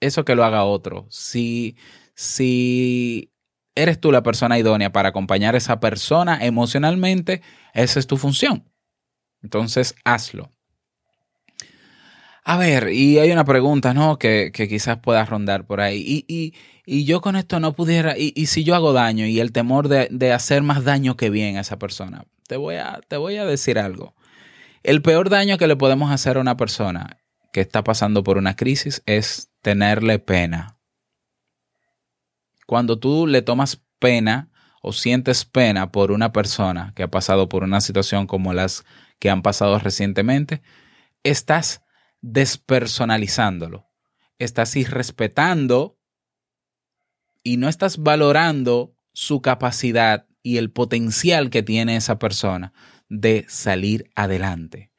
Eso 0.00 0.26
que 0.26 0.34
lo 0.34 0.44
haga 0.44 0.64
otro. 0.64 1.06
Si, 1.08 1.78
si 2.14 3.32
eres 3.74 3.98
tú 3.98 4.12
la 4.12 4.22
persona 4.22 4.58
idónea 4.58 4.92
para 4.92 5.08
acompañar 5.08 5.54
a 5.54 5.58
esa 5.58 5.80
persona 5.80 6.44
emocionalmente, 6.44 7.40
esa 7.72 7.98
es 7.98 8.06
tu 8.06 8.18
función. 8.18 8.70
Entonces, 9.40 9.94
hazlo. 10.04 10.50
A 12.44 12.56
ver, 12.56 12.88
y 12.92 13.18
hay 13.18 13.30
una 13.30 13.44
pregunta, 13.44 13.94
¿no? 13.94 14.18
Que, 14.18 14.50
quizás 14.52 14.98
pueda 14.98 15.24
rondar 15.24 15.66
por 15.66 15.80
ahí. 15.80 16.24
Y, 16.26 17.04
yo 17.04 17.20
con 17.20 17.36
esto 17.36 17.60
no 17.60 17.74
pudiera, 17.74 18.16
y, 18.18 18.46
si 18.46 18.64
yo 18.64 18.74
hago 18.74 18.92
daño 18.92 19.26
y 19.26 19.40
el 19.40 19.52
temor 19.52 19.88
de, 19.88 20.08
de, 20.10 20.32
hacer 20.32 20.62
más 20.62 20.84
daño 20.84 21.16
que 21.16 21.30
bien 21.30 21.56
a 21.56 21.60
esa 21.60 21.78
persona, 21.78 22.24
te 22.48 22.56
voy, 22.56 22.76
a, 22.76 23.00
te 23.06 23.16
voy 23.16 23.36
a 23.36 23.44
decir 23.44 23.78
algo. 23.78 24.14
El 24.82 25.02
peor 25.02 25.30
daño 25.30 25.58
que 25.58 25.68
le 25.68 25.76
podemos 25.76 26.10
hacer 26.10 26.36
a 26.36 26.40
una 26.40 26.56
persona 26.56 27.18
que 27.52 27.60
está 27.60 27.84
pasando 27.84 28.24
por 28.24 28.38
una 28.38 28.56
crisis 28.56 29.02
es 29.06 29.50
tenerle 29.62 30.18
pena 30.18 30.78
cuando 32.72 32.98
tú 32.98 33.26
le 33.26 33.42
tomas 33.42 33.82
pena 33.98 34.48
o 34.80 34.94
sientes 34.94 35.44
pena 35.44 35.92
por 35.92 36.10
una 36.10 36.32
persona 36.32 36.94
que 36.96 37.02
ha 37.02 37.10
pasado 37.10 37.46
por 37.48 37.64
una 37.64 37.82
situación 37.82 38.26
como 38.26 38.54
las 38.54 38.86
que 39.18 39.28
han 39.28 39.42
pasado 39.42 39.78
recientemente, 39.78 40.62
estás 41.22 41.82
despersonalizándolo, 42.22 43.86
estás 44.38 44.74
irrespetando 44.76 45.98
y 47.42 47.58
no 47.58 47.68
estás 47.68 47.98
valorando 47.98 48.96
su 49.12 49.42
capacidad 49.42 50.26
y 50.42 50.56
el 50.56 50.70
potencial 50.70 51.50
que 51.50 51.62
tiene 51.62 51.96
esa 51.96 52.18
persona 52.18 52.72
de 53.08 53.44
salir 53.48 54.10
adelante 54.14 54.92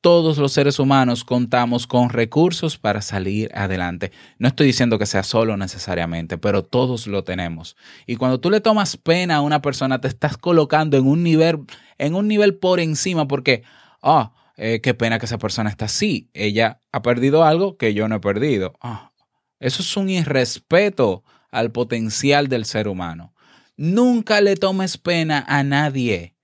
todos 0.00 0.38
los 0.38 0.52
seres 0.52 0.78
humanos 0.78 1.24
contamos 1.24 1.86
con 1.86 2.08
recursos 2.08 2.78
para 2.78 3.02
salir 3.02 3.50
adelante. 3.54 4.12
No 4.38 4.48
estoy 4.48 4.66
diciendo 4.66 4.98
que 4.98 5.06
sea 5.06 5.22
solo 5.22 5.56
necesariamente, 5.56 6.38
pero 6.38 6.64
todos 6.64 7.06
lo 7.06 7.22
tenemos. 7.22 7.76
Y 8.06 8.16
cuando 8.16 8.40
tú 8.40 8.50
le 8.50 8.60
tomas 8.60 8.96
pena 8.96 9.36
a 9.36 9.40
una 9.42 9.60
persona, 9.60 10.00
te 10.00 10.08
estás 10.08 10.38
colocando 10.38 10.96
en 10.96 11.06
un 11.06 11.22
nivel, 11.22 11.60
en 11.98 12.14
un 12.14 12.28
nivel 12.28 12.54
por 12.54 12.80
encima 12.80 13.28
porque, 13.28 13.62
ah, 14.02 14.32
eh, 14.62 14.82
qué 14.82 14.92
pena 14.92 15.18
que 15.18 15.24
esa 15.24 15.38
persona 15.38 15.70
está 15.70 15.86
así. 15.86 16.28
Ella 16.34 16.80
ha 16.92 17.00
perdido 17.00 17.44
algo 17.44 17.78
que 17.78 17.94
yo 17.94 18.08
no 18.08 18.16
he 18.16 18.20
perdido. 18.20 18.74
Ah, 18.82 19.10
eso 19.58 19.80
es 19.80 19.96
un 19.96 20.10
irrespeto 20.10 21.24
al 21.50 21.72
potencial 21.72 22.48
del 22.48 22.66
ser 22.66 22.86
humano. 22.86 23.34
Nunca 23.78 24.42
le 24.42 24.56
tomes 24.56 24.98
pena 24.98 25.42
a 25.48 25.62
nadie. 25.62 26.36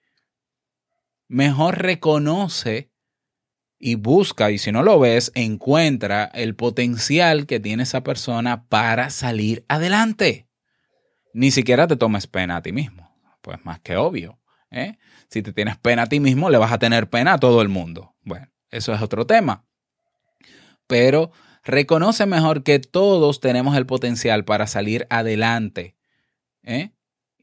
Mejor 1.28 1.82
reconoce 1.82 2.90
y 3.78 3.96
busca, 3.96 4.50
y 4.50 4.56
si 4.56 4.72
no 4.72 4.82
lo 4.82 4.98
ves, 4.98 5.30
encuentra 5.34 6.24
el 6.24 6.56
potencial 6.56 7.44
que 7.44 7.60
tiene 7.60 7.82
esa 7.82 8.02
persona 8.02 8.66
para 8.66 9.10
salir 9.10 9.66
adelante. 9.68 10.48
Ni 11.34 11.50
siquiera 11.50 11.86
te 11.86 11.96
tomes 11.96 12.26
pena 12.26 12.56
a 12.56 12.62
ti 12.62 12.72
mismo. 12.72 13.14
Pues 13.42 13.62
más 13.66 13.78
que 13.80 13.96
obvio. 13.96 14.38
¿Eh? 14.70 14.98
Si 15.28 15.42
te 15.42 15.52
tienes 15.52 15.76
pena 15.76 16.02
a 16.02 16.06
ti 16.06 16.20
mismo, 16.20 16.50
le 16.50 16.58
vas 16.58 16.72
a 16.72 16.78
tener 16.78 17.08
pena 17.10 17.34
a 17.34 17.38
todo 17.38 17.62
el 17.62 17.68
mundo. 17.68 18.14
Bueno, 18.22 18.48
eso 18.70 18.94
es 18.94 19.02
otro 19.02 19.26
tema. 19.26 19.64
Pero 20.86 21.32
reconoce 21.64 22.26
mejor 22.26 22.62
que 22.62 22.78
todos 22.78 23.40
tenemos 23.40 23.76
el 23.76 23.86
potencial 23.86 24.44
para 24.44 24.66
salir 24.66 25.06
adelante. 25.10 25.96
¿eh? 26.62 26.90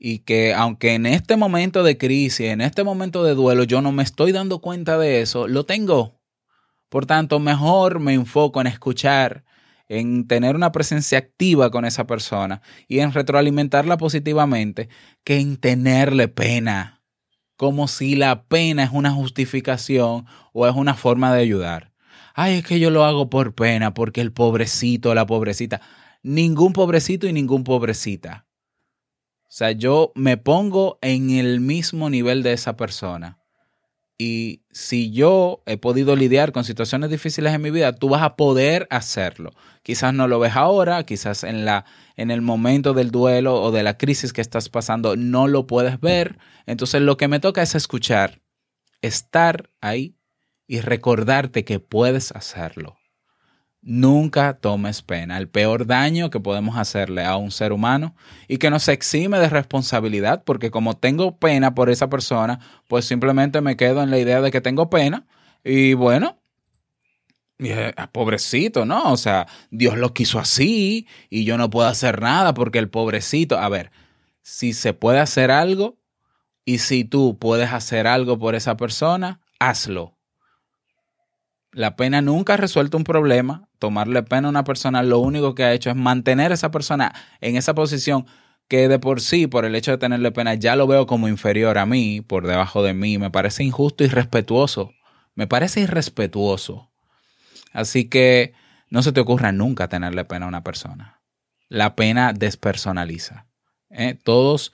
y 0.06 0.20
que 0.20 0.54
aunque 0.54 0.96
en 0.96 1.06
este 1.06 1.38
momento 1.38 1.82
de 1.82 1.98
crisis, 1.98 2.48
en 2.48 2.60
este 2.60 2.84
momento 2.84 3.24
de 3.24 3.36
duelo, 3.36 3.64
yo 3.64 3.82
no 3.82 3.94
me 3.94 4.04
estoy 4.04 4.34
dando 4.34 4.60
cuenta 4.60 4.98
de 4.98 5.22
eso, 5.22 5.48
lo 5.48 5.66
tengo. 5.66 6.20
Por 6.90 7.06
tanto, 7.06 7.40
mejor 7.40 8.02
me 8.02 8.14
enfoco 8.14 8.60
en 8.60 8.68
escuchar, 8.68 9.46
en 9.88 10.28
tener 10.28 10.58
una 10.58 10.74
presencia 10.74 11.20
activa 11.20 11.72
con 11.72 11.86
esa 11.86 12.06
persona 12.06 12.62
y 12.90 13.00
en 13.00 13.14
retroalimentarla 13.14 13.96
positivamente 13.96 14.90
que 15.24 15.40
en 15.40 15.56
tenerle 15.56 16.28
pena, 16.28 17.02
como 17.56 17.88
si 17.88 18.16
la 18.16 18.44
pena 18.44 18.84
es 18.84 18.92
una 18.92 19.12
justificación 19.12 20.26
o 20.54 20.68
es 20.68 20.76
una 20.76 20.96
forma 20.96 21.34
de 21.34 21.42
ayudar. 21.42 21.92
Ay, 22.34 22.56
es 22.56 22.66
que 22.66 22.80
yo 22.80 22.90
lo 22.90 23.06
hago 23.06 23.30
por 23.30 23.54
pena, 23.54 23.94
porque 23.94 24.22
el 24.22 24.32
pobrecito, 24.32 25.14
la 25.14 25.26
pobrecita, 25.26 25.82
ningún 26.24 26.74
pobrecito 26.74 27.28
y 27.28 27.34
ningún 27.34 27.64
pobrecita. 27.64 28.48
O 29.44 29.56
sea, 29.56 29.72
yo 29.72 30.12
me 30.16 30.38
pongo 30.38 30.98
en 31.02 31.30
el 31.30 31.60
mismo 31.60 32.10
nivel 32.10 32.42
de 32.42 32.54
esa 32.54 32.76
persona 32.76 33.43
y 34.24 34.62
si 34.72 35.12
yo 35.12 35.64
he 35.66 35.76
podido 35.76 36.16
lidiar 36.16 36.54
con 36.54 36.64
situaciones 36.64 37.10
difíciles 37.10 37.54
en 37.54 37.62
mi 37.62 37.72
vida, 37.72 37.92
tú 37.92 38.08
vas 38.08 38.22
a 38.22 38.38
poder 38.38 38.88
hacerlo. 38.90 39.52
Quizás 39.82 40.14
no 40.14 40.30
lo 40.30 40.40
ves 40.40 40.56
ahora, 40.56 41.06
quizás 41.06 41.44
en, 41.44 41.66
la, 41.66 41.84
en 42.16 42.32
el 42.32 42.42
momento 42.42 42.94
del 42.94 43.12
duelo 43.12 43.62
o 43.62 43.72
de 43.72 43.84
la 43.84 43.98
crisis 43.98 44.32
que 44.32 44.40
estás 44.40 44.70
pasando 44.70 45.18
no 45.18 45.50
lo 45.50 45.68
puedes 45.68 46.00
ver. 46.00 46.38
Entonces 46.66 47.02
lo 47.02 47.18
que 47.18 47.28
me 47.28 47.42
toca 47.42 47.62
es 47.64 47.76
escuchar, 47.76 48.42
estar 49.02 49.70
ahí 49.82 50.16
y 50.68 50.80
recordarte 50.80 51.66
que 51.66 51.82
puedes 51.82 52.32
hacerlo. 52.32 52.96
Nunca 53.86 54.54
tomes 54.54 55.02
pena. 55.02 55.38
El 55.38 55.50
peor 55.50 55.86
daño 55.86 56.30
que 56.30 56.40
podemos 56.40 56.78
hacerle 56.78 57.26
a 57.26 57.36
un 57.36 57.52
ser 57.52 57.74
humano 57.74 58.16
y 58.48 58.58
que 58.58 58.70
nos 58.70 58.88
exime 58.88 59.40
de 59.40 59.50
responsabilidad, 59.50 60.44
porque 60.46 60.72
como 60.72 60.96
tengo 60.96 61.38
pena 61.38 61.76
por 61.76 61.90
esa 61.90 62.10
persona, 62.10 62.60
pues 62.88 63.04
simplemente 63.04 63.60
me 63.60 63.76
quedo 63.76 64.02
en 64.02 64.10
la 64.10 64.20
idea 64.20 64.40
de 64.40 64.52
que 64.52 64.62
tengo 64.62 64.90
pena 64.90 65.26
y 65.66 65.96
bueno, 65.96 66.38
eh, 67.60 67.94
pobrecito, 68.14 68.86
¿no? 68.86 69.12
O 69.12 69.18
sea, 69.18 69.48
Dios 69.70 69.98
lo 69.98 70.14
quiso 70.14 70.40
así 70.40 71.06
y 71.30 71.44
yo 71.44 71.58
no 71.58 71.70
puedo 71.70 71.88
hacer 71.88 72.22
nada 72.22 72.54
porque 72.54 72.80
el 72.80 72.90
pobrecito, 72.90 73.60
a 73.60 73.68
ver, 73.68 73.92
si 74.42 74.72
se 74.72 74.94
puede 74.94 75.20
hacer 75.20 75.52
algo 75.52 75.98
y 76.64 76.78
si 76.80 77.04
tú 77.04 77.38
puedes 77.38 77.74
hacer 77.74 78.08
algo 78.08 78.40
por 78.40 78.56
esa 78.56 78.78
persona, 78.78 79.42
hazlo. 79.60 80.13
La 81.74 81.96
pena 81.96 82.22
nunca 82.22 82.54
ha 82.54 82.58
resuelto 82.58 82.98
un 82.98 83.04
problema. 83.04 83.68
Tomarle 83.80 84.24
pena 84.24 84.48
a 84.48 84.52
una 84.52 84.64
persona 84.64 85.02
lo 85.04 85.20
único 85.20 85.56
que 85.56 85.64
ha 85.64 85.74
hecho 85.74 85.90
es 85.90 85.96
mantener 85.96 86.52
a 86.52 86.56
esa 86.56 86.72
persona 86.72 87.14
en 87.42 87.56
esa 87.56 87.74
posición 87.74 88.26
que 88.68 88.88
de 88.88 89.00
por 89.00 89.22
sí, 89.22 89.48
por 89.48 89.66
el 89.66 89.76
hecho 89.76 89.92
de 89.92 89.98
tenerle 89.98 90.32
pena, 90.32 90.54
ya 90.54 90.76
lo 90.76 90.88
veo 90.88 91.06
como 91.06 91.28
inferior 91.28 91.78
a 91.78 91.86
mí, 91.86 92.22
por 92.22 92.48
debajo 92.48 92.84
de 92.84 92.94
mí. 92.94 93.18
Me 93.18 93.32
parece 93.32 93.64
injusto 93.64 94.04
y 94.04 94.08
irrespetuoso. 94.08 94.92
Me 95.36 95.48
parece 95.48 95.82
irrespetuoso. 95.82 96.92
Así 97.74 98.06
que 98.06 98.54
no 98.90 99.02
se 99.02 99.12
te 99.12 99.20
ocurra 99.20 99.52
nunca 99.52 99.90
tenerle 99.90 100.26
pena 100.26 100.46
a 100.46 100.50
una 100.50 100.64
persona. 100.64 101.22
La 101.70 101.96
pena 101.96 102.34
despersonaliza. 102.34 103.48
¿eh? 103.90 104.18
Todos 104.24 104.74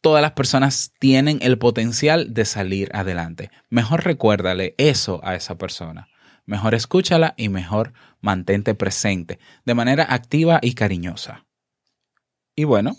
todas 0.00 0.20
las 0.20 0.32
personas 0.32 0.92
tienen 0.98 1.38
el 1.42 1.58
potencial 1.58 2.34
de 2.34 2.44
salir 2.44 2.90
adelante. 2.92 3.50
Mejor 3.70 4.04
recuérdale 4.04 4.74
eso 4.76 5.20
a 5.22 5.36
esa 5.36 5.56
persona. 5.56 6.08
Mejor 6.52 6.74
escúchala 6.74 7.32
y 7.38 7.48
mejor 7.48 7.94
mantente 8.20 8.74
presente 8.74 9.38
de 9.64 9.72
manera 9.72 10.06
activa 10.10 10.58
y 10.60 10.74
cariñosa. 10.74 11.46
Y 12.54 12.64
bueno, 12.64 12.94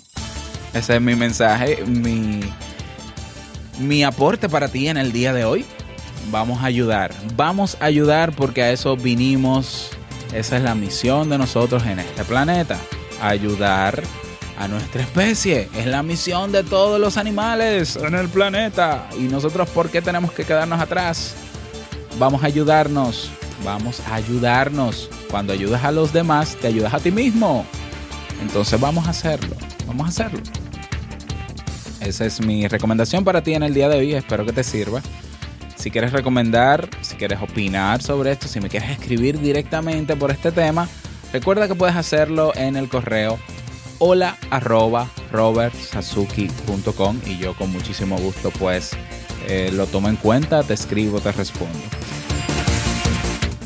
ese 0.73 0.95
es 0.95 1.01
mi 1.03 1.13
mensaje, 1.13 1.85
mi, 1.85 2.39
mi 3.77 4.03
aporte 4.03 4.49
para 4.49 4.69
ti 4.69 4.87
en 4.87 4.97
el 4.97 5.11
día 5.11 5.33
de 5.33 5.45
hoy. 5.45 5.65
Vamos 6.31 6.63
a 6.63 6.65
ayudar, 6.65 7.13
vamos 7.35 7.77
a 7.79 7.85
ayudar 7.85 8.35
porque 8.35 8.63
a 8.63 8.71
eso 8.71 8.97
vinimos. 8.97 9.91
Esa 10.33 10.57
es 10.57 10.63
la 10.63 10.73
misión 10.73 11.29
de 11.29 11.37
nosotros 11.37 11.85
en 11.85 11.99
este 11.99 12.23
planeta, 12.23 12.79
ayudar 13.21 14.01
a 14.57 14.67
nuestra 14.67 15.03
especie. 15.03 15.69
Es 15.75 15.85
la 15.85 16.01
misión 16.01 16.51
de 16.51 16.63
todos 16.63 16.99
los 16.99 17.17
animales 17.17 17.97
en 17.97 18.15
el 18.15 18.29
planeta. 18.29 19.07
¿Y 19.15 19.25
nosotros 19.25 19.69
por 19.69 19.91
qué 19.91 20.01
tenemos 20.01 20.31
que 20.31 20.43
quedarnos 20.43 20.81
atrás? 20.81 21.35
Vamos 22.17 22.41
a 22.41 22.47
ayudarnos. 22.47 23.31
Vamos 23.63 24.01
a 24.07 24.15
ayudarnos. 24.15 25.09
Cuando 25.29 25.53
ayudas 25.53 25.83
a 25.83 25.91
los 25.91 26.13
demás, 26.13 26.57
te 26.59 26.67
ayudas 26.67 26.93
a 26.93 26.99
ti 26.99 27.11
mismo. 27.11 27.65
Entonces 28.41 28.79
vamos 28.79 29.07
a 29.07 29.11
hacerlo. 29.11 29.55
Vamos 29.87 30.05
a 30.05 30.09
hacerlo. 30.09 30.39
Esa 32.01 32.25
es 32.25 32.41
mi 32.41 32.67
recomendación 32.67 33.23
para 33.23 33.41
ti 33.41 33.53
en 33.53 33.63
el 33.63 33.73
día 33.73 33.89
de 33.89 33.97
hoy. 33.97 34.13
Espero 34.13 34.45
que 34.45 34.51
te 34.51 34.63
sirva. 34.63 35.01
Si 35.75 35.91
quieres 35.91 36.11
recomendar, 36.11 36.89
si 37.01 37.15
quieres 37.15 37.41
opinar 37.41 38.01
sobre 38.01 38.31
esto, 38.31 38.47
si 38.47 38.59
me 38.59 38.69
quieres 38.69 38.91
escribir 38.91 39.39
directamente 39.39 40.15
por 40.15 40.31
este 40.31 40.51
tema, 40.51 40.87
recuerda 41.31 41.67
que 41.67 41.75
puedes 41.75 41.95
hacerlo 41.95 42.53
en 42.55 42.77
el 42.77 42.87
correo 42.89 43.37
hola 43.99 44.37
arroba 44.49 45.09
robertsazuki.com 45.31 47.21
y 47.25 47.37
yo 47.37 47.55
con 47.55 47.71
muchísimo 47.71 48.17
gusto 48.17 48.51
pues 48.51 48.91
eh, 49.47 49.71
lo 49.73 49.87
tomo 49.87 50.09
en 50.09 50.15
cuenta, 50.15 50.63
te 50.63 50.73
escribo, 50.73 51.19
te 51.19 51.31
respondo. 51.31 51.79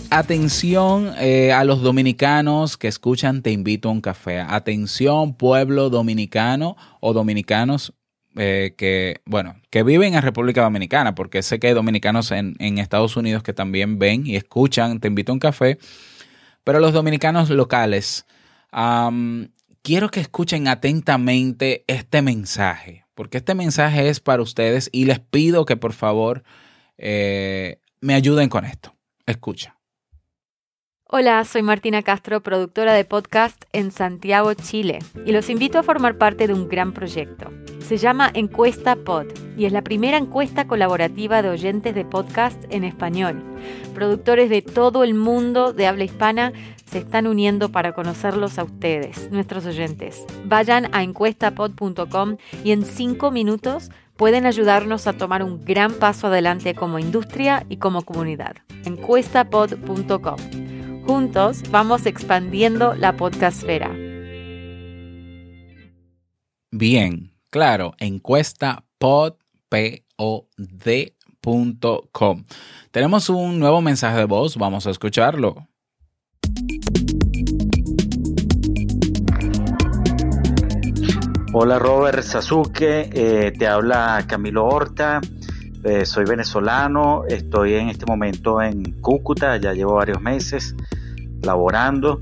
Atención 0.10 1.14
eh, 1.18 1.52
a 1.52 1.66
los 1.66 1.82
dominicanos 1.82 2.78
que 2.78 2.88
escuchan 2.88 3.42
Te 3.42 3.52
invito 3.52 3.90
a 3.90 3.92
un 3.92 4.00
café. 4.00 4.40
Atención 4.40 5.34
pueblo 5.34 5.90
dominicano 5.90 6.78
o 7.02 7.12
dominicanos 7.12 7.94
eh, 8.38 8.74
que, 8.78 9.22
bueno, 9.26 9.56
que 9.70 9.84
viven 9.84 10.14
en 10.14 10.22
República 10.22 10.62
Dominicana, 10.62 11.14
porque 11.16 11.42
sé 11.42 11.60
que 11.60 11.68
hay 11.68 11.74
dominicanos 11.74 12.32
en, 12.32 12.56
Estados 12.60 13.18
Unidos 13.18 13.44
que 13.44 13.52
también 13.52 14.00
ven 14.00 14.26
y 14.26 14.36
escuchan 14.36 15.00
Te 15.00 15.08
invito 15.08 15.32
a 15.32 15.34
un 15.34 15.40
café, 15.40 15.78
pero 16.64 16.80
los 16.80 16.94
dominicanos 16.94 17.50
locales, 17.50 18.26
quiero 19.82 20.10
que 20.12 20.20
escuchen 20.20 20.68
atentamente 20.68 21.84
este 21.88 22.22
mensaje, 22.22 23.06
porque 23.16 23.40
este 23.40 23.56
mensaje 23.56 24.10
es 24.10 24.20
para 24.20 24.44
ustedes 24.44 24.90
y 24.94 25.06
les 25.06 25.20
pido 25.20 25.66
que 25.66 25.76
por 25.76 25.94
favor 25.94 26.44
eh, 26.98 27.80
me 28.02 28.14
ayuden 28.14 28.50
con 28.50 28.66
esto. 28.66 28.94
Escucha. 29.26 29.77
Hola, 31.10 31.46
soy 31.46 31.62
Martina 31.62 32.02
Castro, 32.02 32.42
productora 32.42 32.92
de 32.92 33.06
podcast 33.06 33.64
en 33.72 33.92
Santiago, 33.92 34.54
Chile, 34.56 35.00
y 35.26 35.32
los 35.32 35.50
invito 35.50 35.80
a 35.80 35.84
formar 35.84 36.18
parte 36.18 36.48
de 36.48 36.54
un 36.54 36.68
gran 36.68 36.92
proyecto. 36.92 37.50
Se 37.80 37.96
llama 37.96 38.30
Encuesta 38.34 38.98
Pod 38.98 39.28
y 39.56 39.64
es 39.64 39.72
la 39.72 39.84
primera 39.84 40.18
encuesta 40.18 40.68
colaborativa 40.68 41.42
de 41.42 41.48
oyentes 41.48 41.96
de 41.96 42.04
podcast 42.04 42.62
en 42.72 42.84
español. 42.84 43.42
Productores 43.94 44.50
de 44.50 44.62
todo 44.62 45.06
el 45.06 45.14
mundo 45.14 45.72
de 45.72 45.88
habla 45.88 46.04
hispana 46.04 46.52
se 46.84 46.98
están 46.98 47.26
uniendo 47.26 47.72
para 47.72 47.94
conocerlos 47.94 48.60
a 48.60 48.66
ustedes, 48.66 49.32
nuestros 49.32 49.66
oyentes. 49.66 50.26
Vayan 50.44 50.94
a 50.94 51.04
encuestapod.com 51.04 52.36
y 52.66 52.72
en 52.72 52.84
cinco 52.84 53.32
minutos 53.32 53.92
pueden 54.18 54.46
ayudarnos 54.46 55.08
a 55.08 55.14
tomar 55.14 55.42
un 55.42 55.64
gran 55.64 55.94
paso 55.94 56.28
adelante 56.28 56.76
como 56.76 57.00
industria 57.00 57.66
y 57.70 57.78
como 57.78 58.02
comunidad. 58.02 58.58
Encuestapod.com. 58.84 60.77
Juntos 61.08 61.64
vamos 61.72 62.06
expandiendo 62.06 62.94
la 62.94 63.16
podcastfera. 63.16 63.90
Bien, 66.70 67.32
claro, 67.50 67.94
encuesta 67.98 68.84
Tenemos 72.92 73.30
un 73.30 73.58
nuevo 73.58 73.80
mensaje 73.80 74.18
de 74.18 74.26
voz, 74.26 74.58
vamos 74.58 74.86
a 74.86 74.90
escucharlo. 74.90 75.66
Hola 81.54 81.80
Robert 81.80 82.22
Sasuke, 82.22 83.10
eh, 83.14 83.54
te 83.58 83.66
habla 83.66 84.26
Camilo 84.28 84.66
Horta, 84.66 85.22
eh, 85.86 86.06
soy 86.06 86.26
venezolano, 86.26 87.24
estoy 87.30 87.76
en 87.76 87.88
este 87.88 88.06
momento 88.06 88.62
en 88.62 89.00
Cúcuta, 89.00 89.56
ya 89.56 89.72
llevo 89.72 89.94
varios 89.94 90.22
meses 90.22 90.76
laborando, 91.42 92.18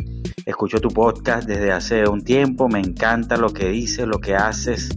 escucho 0.46 0.80
tu 0.80 0.90
podcast 0.90 1.48
desde 1.48 1.72
hace 1.72 2.08
un 2.08 2.24
tiempo, 2.24 2.68
me 2.68 2.80
encanta 2.80 3.38
lo 3.38 3.50
que 3.50 3.70
dices, 3.70 4.08
lo 4.08 4.20
que 4.20 4.36
haces, 4.36 4.90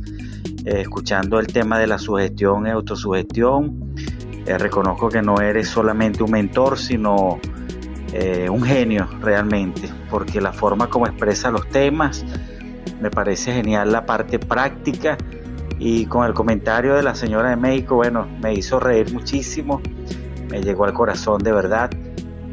eh, 0.64 0.80
escuchando 0.80 1.38
el 1.38 1.46
tema 1.46 1.78
de 1.78 1.86
la 1.86 1.98
sugestión 1.98 2.66
y 2.66 2.70
autosugestión, 2.70 3.94
reconozco 4.46 5.10
que 5.10 5.20
no 5.20 5.42
eres 5.42 5.68
solamente 5.68 6.22
un 6.22 6.30
mentor, 6.30 6.78
sino 6.78 7.38
un 8.50 8.62
genio 8.62 9.06
realmente, 9.20 9.90
porque 10.08 10.40
la 10.40 10.54
forma 10.54 10.88
como 10.88 11.06
expresa 11.06 11.50
los 11.50 11.68
temas, 11.68 12.24
me 13.00 13.10
parece 13.10 13.52
genial 13.52 13.92
la 13.92 14.06
parte 14.06 14.38
práctica. 14.38 15.16
Y 15.78 16.06
con 16.06 16.26
el 16.26 16.34
comentario 16.34 16.94
de 16.94 17.02
la 17.02 17.14
señora 17.14 17.50
de 17.50 17.56
México, 17.56 17.96
bueno, 17.96 18.26
me 18.42 18.52
hizo 18.52 18.80
reír 18.80 19.12
muchísimo, 19.12 19.80
me 20.50 20.60
llegó 20.60 20.84
al 20.84 20.92
corazón 20.92 21.42
de 21.42 21.52
verdad 21.52 21.90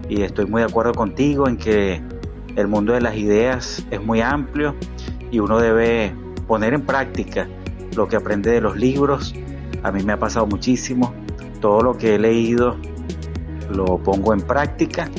y 0.09 0.21
estoy 0.21 0.45
muy 0.45 0.61
de 0.61 0.67
acuerdo 0.67 0.93
contigo 0.93 1.47
en 1.47 1.57
que 1.57 2.01
el 2.55 2.67
mundo 2.67 2.93
de 2.93 3.01
las 3.01 3.15
ideas 3.15 3.85
es 3.91 4.01
muy 4.01 4.21
amplio 4.21 4.75
y 5.31 5.39
uno 5.39 5.59
debe 5.59 6.15
poner 6.47 6.73
en 6.73 6.85
práctica 6.85 7.47
lo 7.95 8.07
que 8.07 8.15
aprende 8.15 8.51
de 8.51 8.61
los 8.61 8.77
libros. 8.77 9.33
A 9.83 9.91
mí 9.91 10.03
me 10.03 10.13
ha 10.13 10.19
pasado 10.19 10.45
muchísimo, 10.45 11.13
todo 11.61 11.81
lo 11.81 11.97
que 11.97 12.15
he 12.15 12.19
leído 12.19 12.77
lo 13.69 13.97
pongo 13.97 14.33
en 14.33 14.41
práctica, 14.41 15.09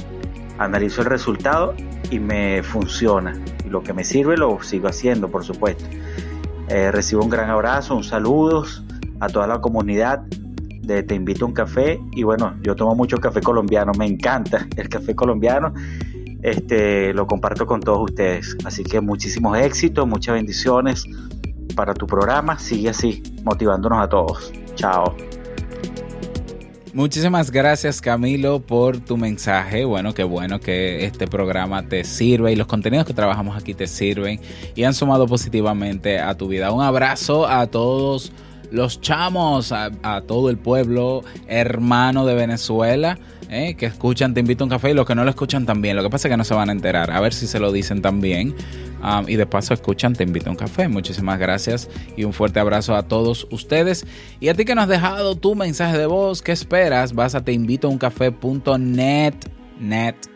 analizo 0.58 1.02
el 1.02 1.08
resultado 1.08 1.74
y 2.10 2.20
me 2.20 2.62
funciona 2.62 3.34
y 3.64 3.68
lo 3.68 3.82
que 3.82 3.92
me 3.92 4.04
sirve 4.04 4.36
lo 4.36 4.62
sigo 4.62 4.88
haciendo, 4.88 5.28
por 5.28 5.44
supuesto. 5.44 5.84
Eh, 6.68 6.90
recibo 6.90 7.22
un 7.22 7.30
gran 7.30 7.50
abrazo, 7.50 7.96
un 7.96 8.04
saludos 8.04 8.84
a 9.20 9.28
toda 9.28 9.46
la 9.46 9.60
comunidad 9.60 10.22
de 10.82 11.02
Te 11.02 11.14
invito 11.14 11.44
a 11.44 11.48
un 11.48 11.54
café 11.54 12.00
y 12.12 12.22
bueno, 12.22 12.54
yo 12.62 12.74
tomo 12.74 12.94
mucho 12.94 13.18
café 13.18 13.40
colombiano, 13.40 13.92
me 13.98 14.06
encanta 14.06 14.66
el 14.76 14.88
café 14.88 15.14
colombiano, 15.14 15.72
este, 16.42 17.12
lo 17.12 17.26
comparto 17.26 17.66
con 17.66 17.80
todos 17.80 18.10
ustedes. 18.10 18.56
Así 18.64 18.84
que 18.84 19.00
muchísimos 19.00 19.58
éxitos, 19.58 20.06
muchas 20.06 20.34
bendiciones 20.34 21.04
para 21.74 21.94
tu 21.94 22.06
programa, 22.06 22.58
sigue 22.58 22.90
así, 22.90 23.22
motivándonos 23.44 24.02
a 24.02 24.08
todos. 24.08 24.52
Chao. 24.74 25.14
Muchísimas 26.96 27.50
gracias 27.50 28.00
Camilo 28.00 28.60
por 28.60 28.96
tu 28.96 29.18
mensaje. 29.18 29.84
Bueno, 29.84 30.14
qué 30.14 30.24
bueno 30.24 30.60
que 30.60 31.04
este 31.04 31.26
programa 31.26 31.86
te 31.86 32.04
sirve 32.04 32.52
y 32.52 32.56
los 32.56 32.66
contenidos 32.66 33.04
que 33.04 33.12
trabajamos 33.12 33.54
aquí 33.54 33.74
te 33.74 33.86
sirven 33.86 34.40
y 34.74 34.84
han 34.84 34.94
sumado 34.94 35.26
positivamente 35.26 36.18
a 36.18 36.34
tu 36.34 36.48
vida. 36.48 36.72
Un 36.72 36.82
abrazo 36.82 37.46
a 37.46 37.66
todos 37.66 38.32
los 38.70 39.00
chamos, 39.00 39.72
a, 39.72 39.90
todo 40.26 40.50
el 40.50 40.58
pueblo 40.58 41.22
hermano 41.46 42.26
de 42.26 42.34
Venezuela. 42.34 43.18
Eh, 43.48 43.76
que 43.76 43.86
escuchan 43.86 44.34
Te 44.34 44.40
invito 44.40 44.64
a 44.64 44.66
un 44.66 44.70
café 44.70 44.90
y 44.90 44.94
los 44.94 45.06
que 45.06 45.14
no 45.14 45.22
lo 45.22 45.30
escuchan 45.30 45.66
también. 45.66 45.94
Lo 45.96 46.02
que 46.02 46.10
pasa 46.10 46.26
es 46.26 46.32
que 46.32 46.36
no 46.36 46.42
se 46.44 46.54
van 46.54 46.68
a 46.68 46.72
enterar. 46.72 47.12
A 47.12 47.20
ver 47.20 47.32
si 47.32 47.46
se 47.46 47.60
lo 47.60 47.70
dicen 47.70 48.02
también. 48.02 48.54
Um, 49.02 49.28
y 49.28 49.36
de 49.36 49.46
paso 49.46 49.72
escuchan 49.72 50.14
Te 50.14 50.24
invito 50.24 50.48
a 50.48 50.50
un 50.50 50.56
café. 50.56 50.88
Muchísimas 50.88 51.38
gracias 51.38 51.88
y 52.16 52.24
un 52.24 52.32
fuerte 52.32 52.58
abrazo 52.58 52.96
a 52.96 53.04
todos 53.04 53.46
ustedes. 53.50 54.04
Y 54.40 54.48
a 54.48 54.54
ti 54.54 54.64
que 54.64 54.74
nos 54.74 54.84
has 54.84 54.88
dejado 54.88 55.36
tu 55.36 55.54
mensaje 55.54 55.96
de 55.96 56.06
voz, 56.06 56.42
¿qué 56.42 56.52
esperas? 56.52 57.14
Vas 57.14 57.34
a 57.34 57.44
teinvitouncafé.net. 57.44 59.34
Net. 59.78 60.35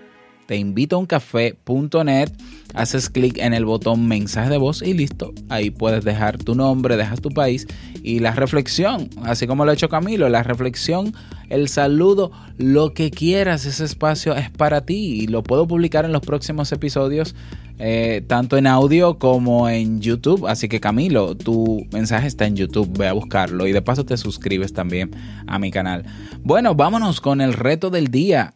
Te 0.50 0.56
invito 0.56 0.96
a 0.96 0.98
un 0.98 1.06
café.net 1.06 2.32
haces 2.74 3.08
clic 3.08 3.38
en 3.38 3.54
el 3.54 3.64
botón 3.64 4.08
mensaje 4.08 4.50
de 4.50 4.56
voz 4.56 4.82
y 4.82 4.94
listo. 4.94 5.32
Ahí 5.48 5.70
puedes 5.70 6.02
dejar 6.02 6.38
tu 6.38 6.56
nombre, 6.56 6.96
dejas 6.96 7.20
tu 7.20 7.28
país 7.28 7.68
y 8.02 8.18
la 8.18 8.32
reflexión, 8.32 9.08
así 9.22 9.46
como 9.46 9.64
lo 9.64 9.70
ha 9.70 9.74
hecho 9.74 9.88
Camilo, 9.88 10.28
la 10.28 10.42
reflexión, 10.42 11.14
el 11.50 11.68
saludo, 11.68 12.32
lo 12.58 12.94
que 12.94 13.12
quieras, 13.12 13.64
ese 13.64 13.84
espacio 13.84 14.34
es 14.34 14.50
para 14.50 14.84
ti 14.84 15.20
y 15.20 15.28
lo 15.28 15.44
puedo 15.44 15.68
publicar 15.68 16.04
en 16.04 16.12
los 16.12 16.22
próximos 16.22 16.72
episodios. 16.72 17.36
Eh, 17.82 18.22
tanto 18.26 18.58
en 18.58 18.66
audio 18.66 19.18
como 19.18 19.68
en 19.68 20.02
YouTube. 20.02 20.46
Así 20.48 20.68
que 20.68 20.80
Camilo, 20.80 21.36
tu 21.36 21.86
mensaje 21.92 22.26
está 22.26 22.44
en 22.46 22.56
YouTube, 22.56 22.98
ve 22.98 23.06
a 23.06 23.12
buscarlo 23.12 23.68
y 23.68 23.72
de 23.72 23.82
paso 23.82 24.04
te 24.04 24.16
suscribes 24.16 24.72
también 24.72 25.12
a 25.46 25.60
mi 25.60 25.70
canal. 25.70 26.04
Bueno, 26.42 26.74
vámonos 26.74 27.20
con 27.20 27.40
el 27.40 27.52
reto 27.52 27.88
del 27.88 28.08
día. 28.08 28.52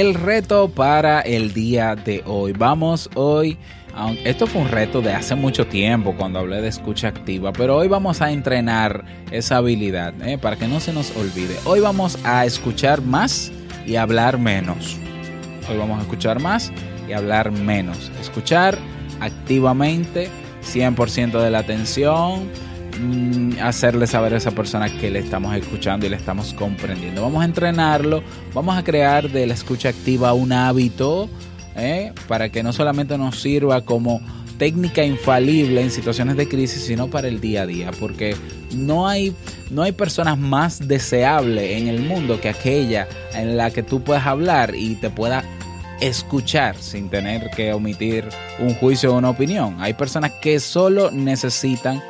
El 0.00 0.14
reto 0.14 0.70
para 0.70 1.20
el 1.20 1.52
día 1.52 1.94
de 1.94 2.22
hoy. 2.24 2.52
Vamos 2.52 3.10
hoy 3.14 3.58
esto 4.24 4.46
fue 4.46 4.62
un 4.62 4.68
reto 4.68 5.02
de 5.02 5.12
hace 5.12 5.34
mucho 5.34 5.66
tiempo 5.66 6.14
cuando 6.16 6.38
hablé 6.38 6.62
de 6.62 6.68
escucha 6.68 7.08
activa, 7.08 7.52
pero 7.52 7.76
hoy 7.76 7.86
vamos 7.86 8.22
a 8.22 8.30
entrenar 8.30 9.04
esa 9.30 9.58
habilidad 9.58 10.14
¿eh? 10.26 10.38
para 10.38 10.56
que 10.56 10.68
no 10.68 10.80
se 10.80 10.94
nos 10.94 11.14
olvide. 11.16 11.54
Hoy 11.66 11.80
vamos 11.80 12.18
a 12.24 12.46
escuchar 12.46 13.02
más 13.02 13.52
y 13.86 13.96
hablar 13.96 14.38
menos. 14.38 14.96
Hoy 15.68 15.76
vamos 15.76 15.98
a 15.98 16.02
escuchar 16.02 16.40
más 16.40 16.72
y 17.06 17.12
hablar 17.12 17.50
menos. 17.50 18.10
Escuchar 18.22 18.78
activamente, 19.20 20.30
100% 20.62 21.42
de 21.42 21.50
la 21.50 21.58
atención, 21.58 22.48
hacerle 23.62 24.06
saber 24.06 24.34
a 24.34 24.36
esa 24.38 24.50
persona 24.50 24.88
que 24.88 25.10
le 25.10 25.18
estamos 25.18 25.54
escuchando 25.54 26.06
y 26.06 26.08
le 26.08 26.16
estamos 26.16 26.54
comprendiendo. 26.54 27.22
Vamos 27.22 27.42
a 27.42 27.44
entrenarlo, 27.44 28.22
vamos 28.54 28.76
a 28.76 28.84
crear 28.84 29.30
de 29.30 29.46
la 29.46 29.54
escucha 29.54 29.90
activa 29.90 30.32
un 30.32 30.52
hábito 30.52 31.28
¿eh? 31.76 32.12
para 32.28 32.48
que 32.48 32.62
no 32.62 32.72
solamente 32.72 33.16
nos 33.18 33.40
sirva 33.40 33.82
como 33.82 34.20
técnica 34.58 35.02
infalible 35.04 35.80
en 35.80 35.90
situaciones 35.90 36.36
de 36.36 36.46
crisis, 36.46 36.82
sino 36.82 37.08
para 37.08 37.28
el 37.28 37.40
día 37.40 37.62
a 37.62 37.66
día, 37.66 37.90
porque 37.98 38.36
no 38.74 39.08
hay, 39.08 39.34
no 39.70 39.82
hay 39.82 39.92
personas 39.92 40.36
más 40.36 40.86
deseables 40.86 41.78
en 41.78 41.88
el 41.88 42.00
mundo 42.00 42.40
que 42.40 42.50
aquella 42.50 43.08
en 43.34 43.56
la 43.56 43.70
que 43.70 43.82
tú 43.82 44.02
puedas 44.02 44.26
hablar 44.26 44.74
y 44.74 44.96
te 44.96 45.08
pueda 45.08 45.44
escuchar 46.00 46.76
sin 46.76 47.08
tener 47.08 47.50
que 47.50 47.72
omitir 47.72 48.28
un 48.58 48.74
juicio 48.74 49.14
o 49.14 49.18
una 49.18 49.30
opinión. 49.30 49.76
Hay 49.80 49.94
personas 49.94 50.32
que 50.42 50.60
solo 50.60 51.10
necesitan 51.10 52.02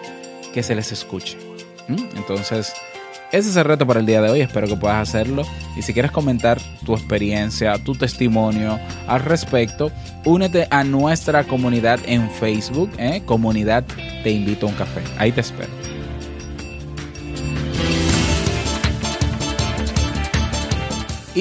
que 0.53 0.63
se 0.63 0.75
les 0.75 0.93
escuche. 0.93 1.39
Entonces, 2.17 2.73
ese 3.33 3.51
es 3.51 3.57
el 3.57 3.65
reto 3.65 3.87
para 3.87 4.01
el 4.01 4.07
día 4.07 4.21
de 4.21 4.31
hoy, 4.31 4.41
espero 4.41 4.67
que 4.67 4.77
puedas 4.77 5.09
hacerlo. 5.09 5.45
Y 5.77 5.83
si 5.83 5.93
quieres 5.93 6.11
comentar 6.11 6.59
tu 6.85 6.95
experiencia, 6.95 7.83
tu 7.85 7.95
testimonio 7.95 8.79
al 9.07 9.21
respecto, 9.21 9.93
únete 10.25 10.67
a 10.71 10.83
nuestra 10.83 11.45
comunidad 11.45 12.01
en 12.07 12.29
Facebook, 12.31 12.91
¿eh? 12.99 13.23
comunidad 13.25 13.85
Te 14.23 14.31
invito 14.31 14.67
a 14.67 14.71
un 14.71 14.75
café. 14.75 15.01
Ahí 15.17 15.33
te 15.33 15.43
espero. 15.43 15.71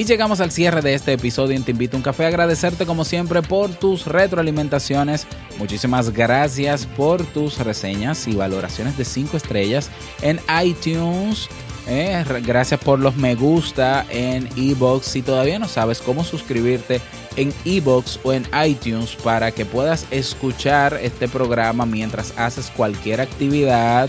Y 0.00 0.06
llegamos 0.06 0.40
al 0.40 0.50
cierre 0.50 0.80
de 0.80 0.94
este 0.94 1.12
episodio 1.12 1.54
en 1.54 1.62
Te 1.62 1.72
Invito 1.72 1.94
a 1.94 1.98
un 1.98 2.02
Café. 2.02 2.24
Agradecerte 2.24 2.86
como 2.86 3.04
siempre 3.04 3.42
por 3.42 3.68
tus 3.68 4.06
retroalimentaciones. 4.06 5.26
Muchísimas 5.58 6.08
gracias 6.08 6.86
por 6.86 7.22
tus 7.22 7.58
reseñas 7.58 8.26
y 8.26 8.34
valoraciones 8.34 8.96
de 8.96 9.04
5 9.04 9.36
estrellas 9.36 9.90
en 10.22 10.40
iTunes 10.64 11.50
eh, 11.86 12.24
gracias 12.46 12.80
por 12.80 12.98
los 12.98 13.14
me 13.16 13.34
gusta 13.34 14.06
en 14.08 14.48
Ebox. 14.56 15.04
Si 15.04 15.20
todavía 15.20 15.58
no 15.58 15.68
sabes 15.68 16.00
cómo 16.00 16.24
suscribirte 16.24 17.02
en 17.36 17.52
Ebox 17.66 18.20
o 18.22 18.32
en 18.32 18.46
iTunes 18.64 19.16
para 19.16 19.50
que 19.52 19.66
puedas 19.66 20.06
escuchar 20.10 20.98
este 21.02 21.28
programa 21.28 21.84
mientras 21.84 22.32
haces 22.38 22.72
cualquier 22.74 23.20
actividad. 23.20 24.08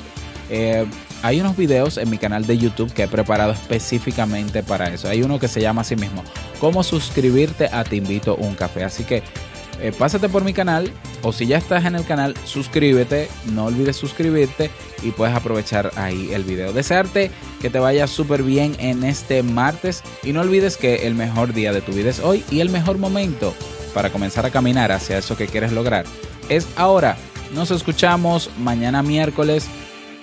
Eh, 0.49 0.85
hay 1.23 1.39
unos 1.39 1.55
videos 1.55 1.97
en 1.97 2.09
mi 2.09 2.17
canal 2.17 2.45
de 2.45 2.57
YouTube 2.57 2.93
que 2.93 3.03
he 3.03 3.07
preparado 3.07 3.51
específicamente 3.51 4.63
para 4.63 4.93
eso. 4.93 5.07
Hay 5.07 5.23
uno 5.23 5.39
que 5.39 5.47
se 5.47 5.61
llama 5.61 5.81
así 5.81 5.95
mismo, 5.95 6.23
cómo 6.59 6.83
suscribirte 6.83 7.69
a 7.71 7.83
Te 7.83 7.97
invito 7.97 8.35
un 8.35 8.55
café. 8.55 8.83
Así 8.83 9.03
que 9.03 9.23
eh, 9.81 9.91
pásate 9.97 10.29
por 10.29 10.43
mi 10.43 10.53
canal 10.53 10.91
o 11.23 11.31
si 11.31 11.47
ya 11.47 11.57
estás 11.57 11.85
en 11.85 11.95
el 11.95 12.05
canal, 12.05 12.35
suscríbete, 12.45 13.29
no 13.53 13.65
olvides 13.65 13.95
suscribirte 13.95 14.69
y 15.01 15.11
puedes 15.11 15.35
aprovechar 15.35 15.91
ahí 15.95 16.31
el 16.33 16.43
video. 16.43 16.73
Desearte 16.73 17.31
que 17.61 17.69
te 17.69 17.79
vaya 17.79 18.07
súper 18.07 18.43
bien 18.43 18.75
en 18.79 19.03
este 19.03 19.43
martes 19.43 20.03
y 20.23 20.33
no 20.33 20.41
olvides 20.41 20.77
que 20.77 21.07
el 21.07 21.15
mejor 21.15 21.53
día 21.53 21.73
de 21.73 21.81
tu 21.81 21.93
vida 21.93 22.09
es 22.09 22.19
hoy 22.19 22.43
y 22.51 22.59
el 22.59 22.69
mejor 22.69 22.97
momento 22.97 23.55
para 23.93 24.11
comenzar 24.11 24.45
a 24.45 24.51
caminar 24.51 24.91
hacia 24.91 25.17
eso 25.17 25.35
que 25.35 25.47
quieres 25.47 25.71
lograr 25.71 26.05
es 26.49 26.67
ahora. 26.75 27.17
Nos 27.53 27.71
escuchamos 27.71 28.49
mañana 28.59 29.03
miércoles 29.03 29.67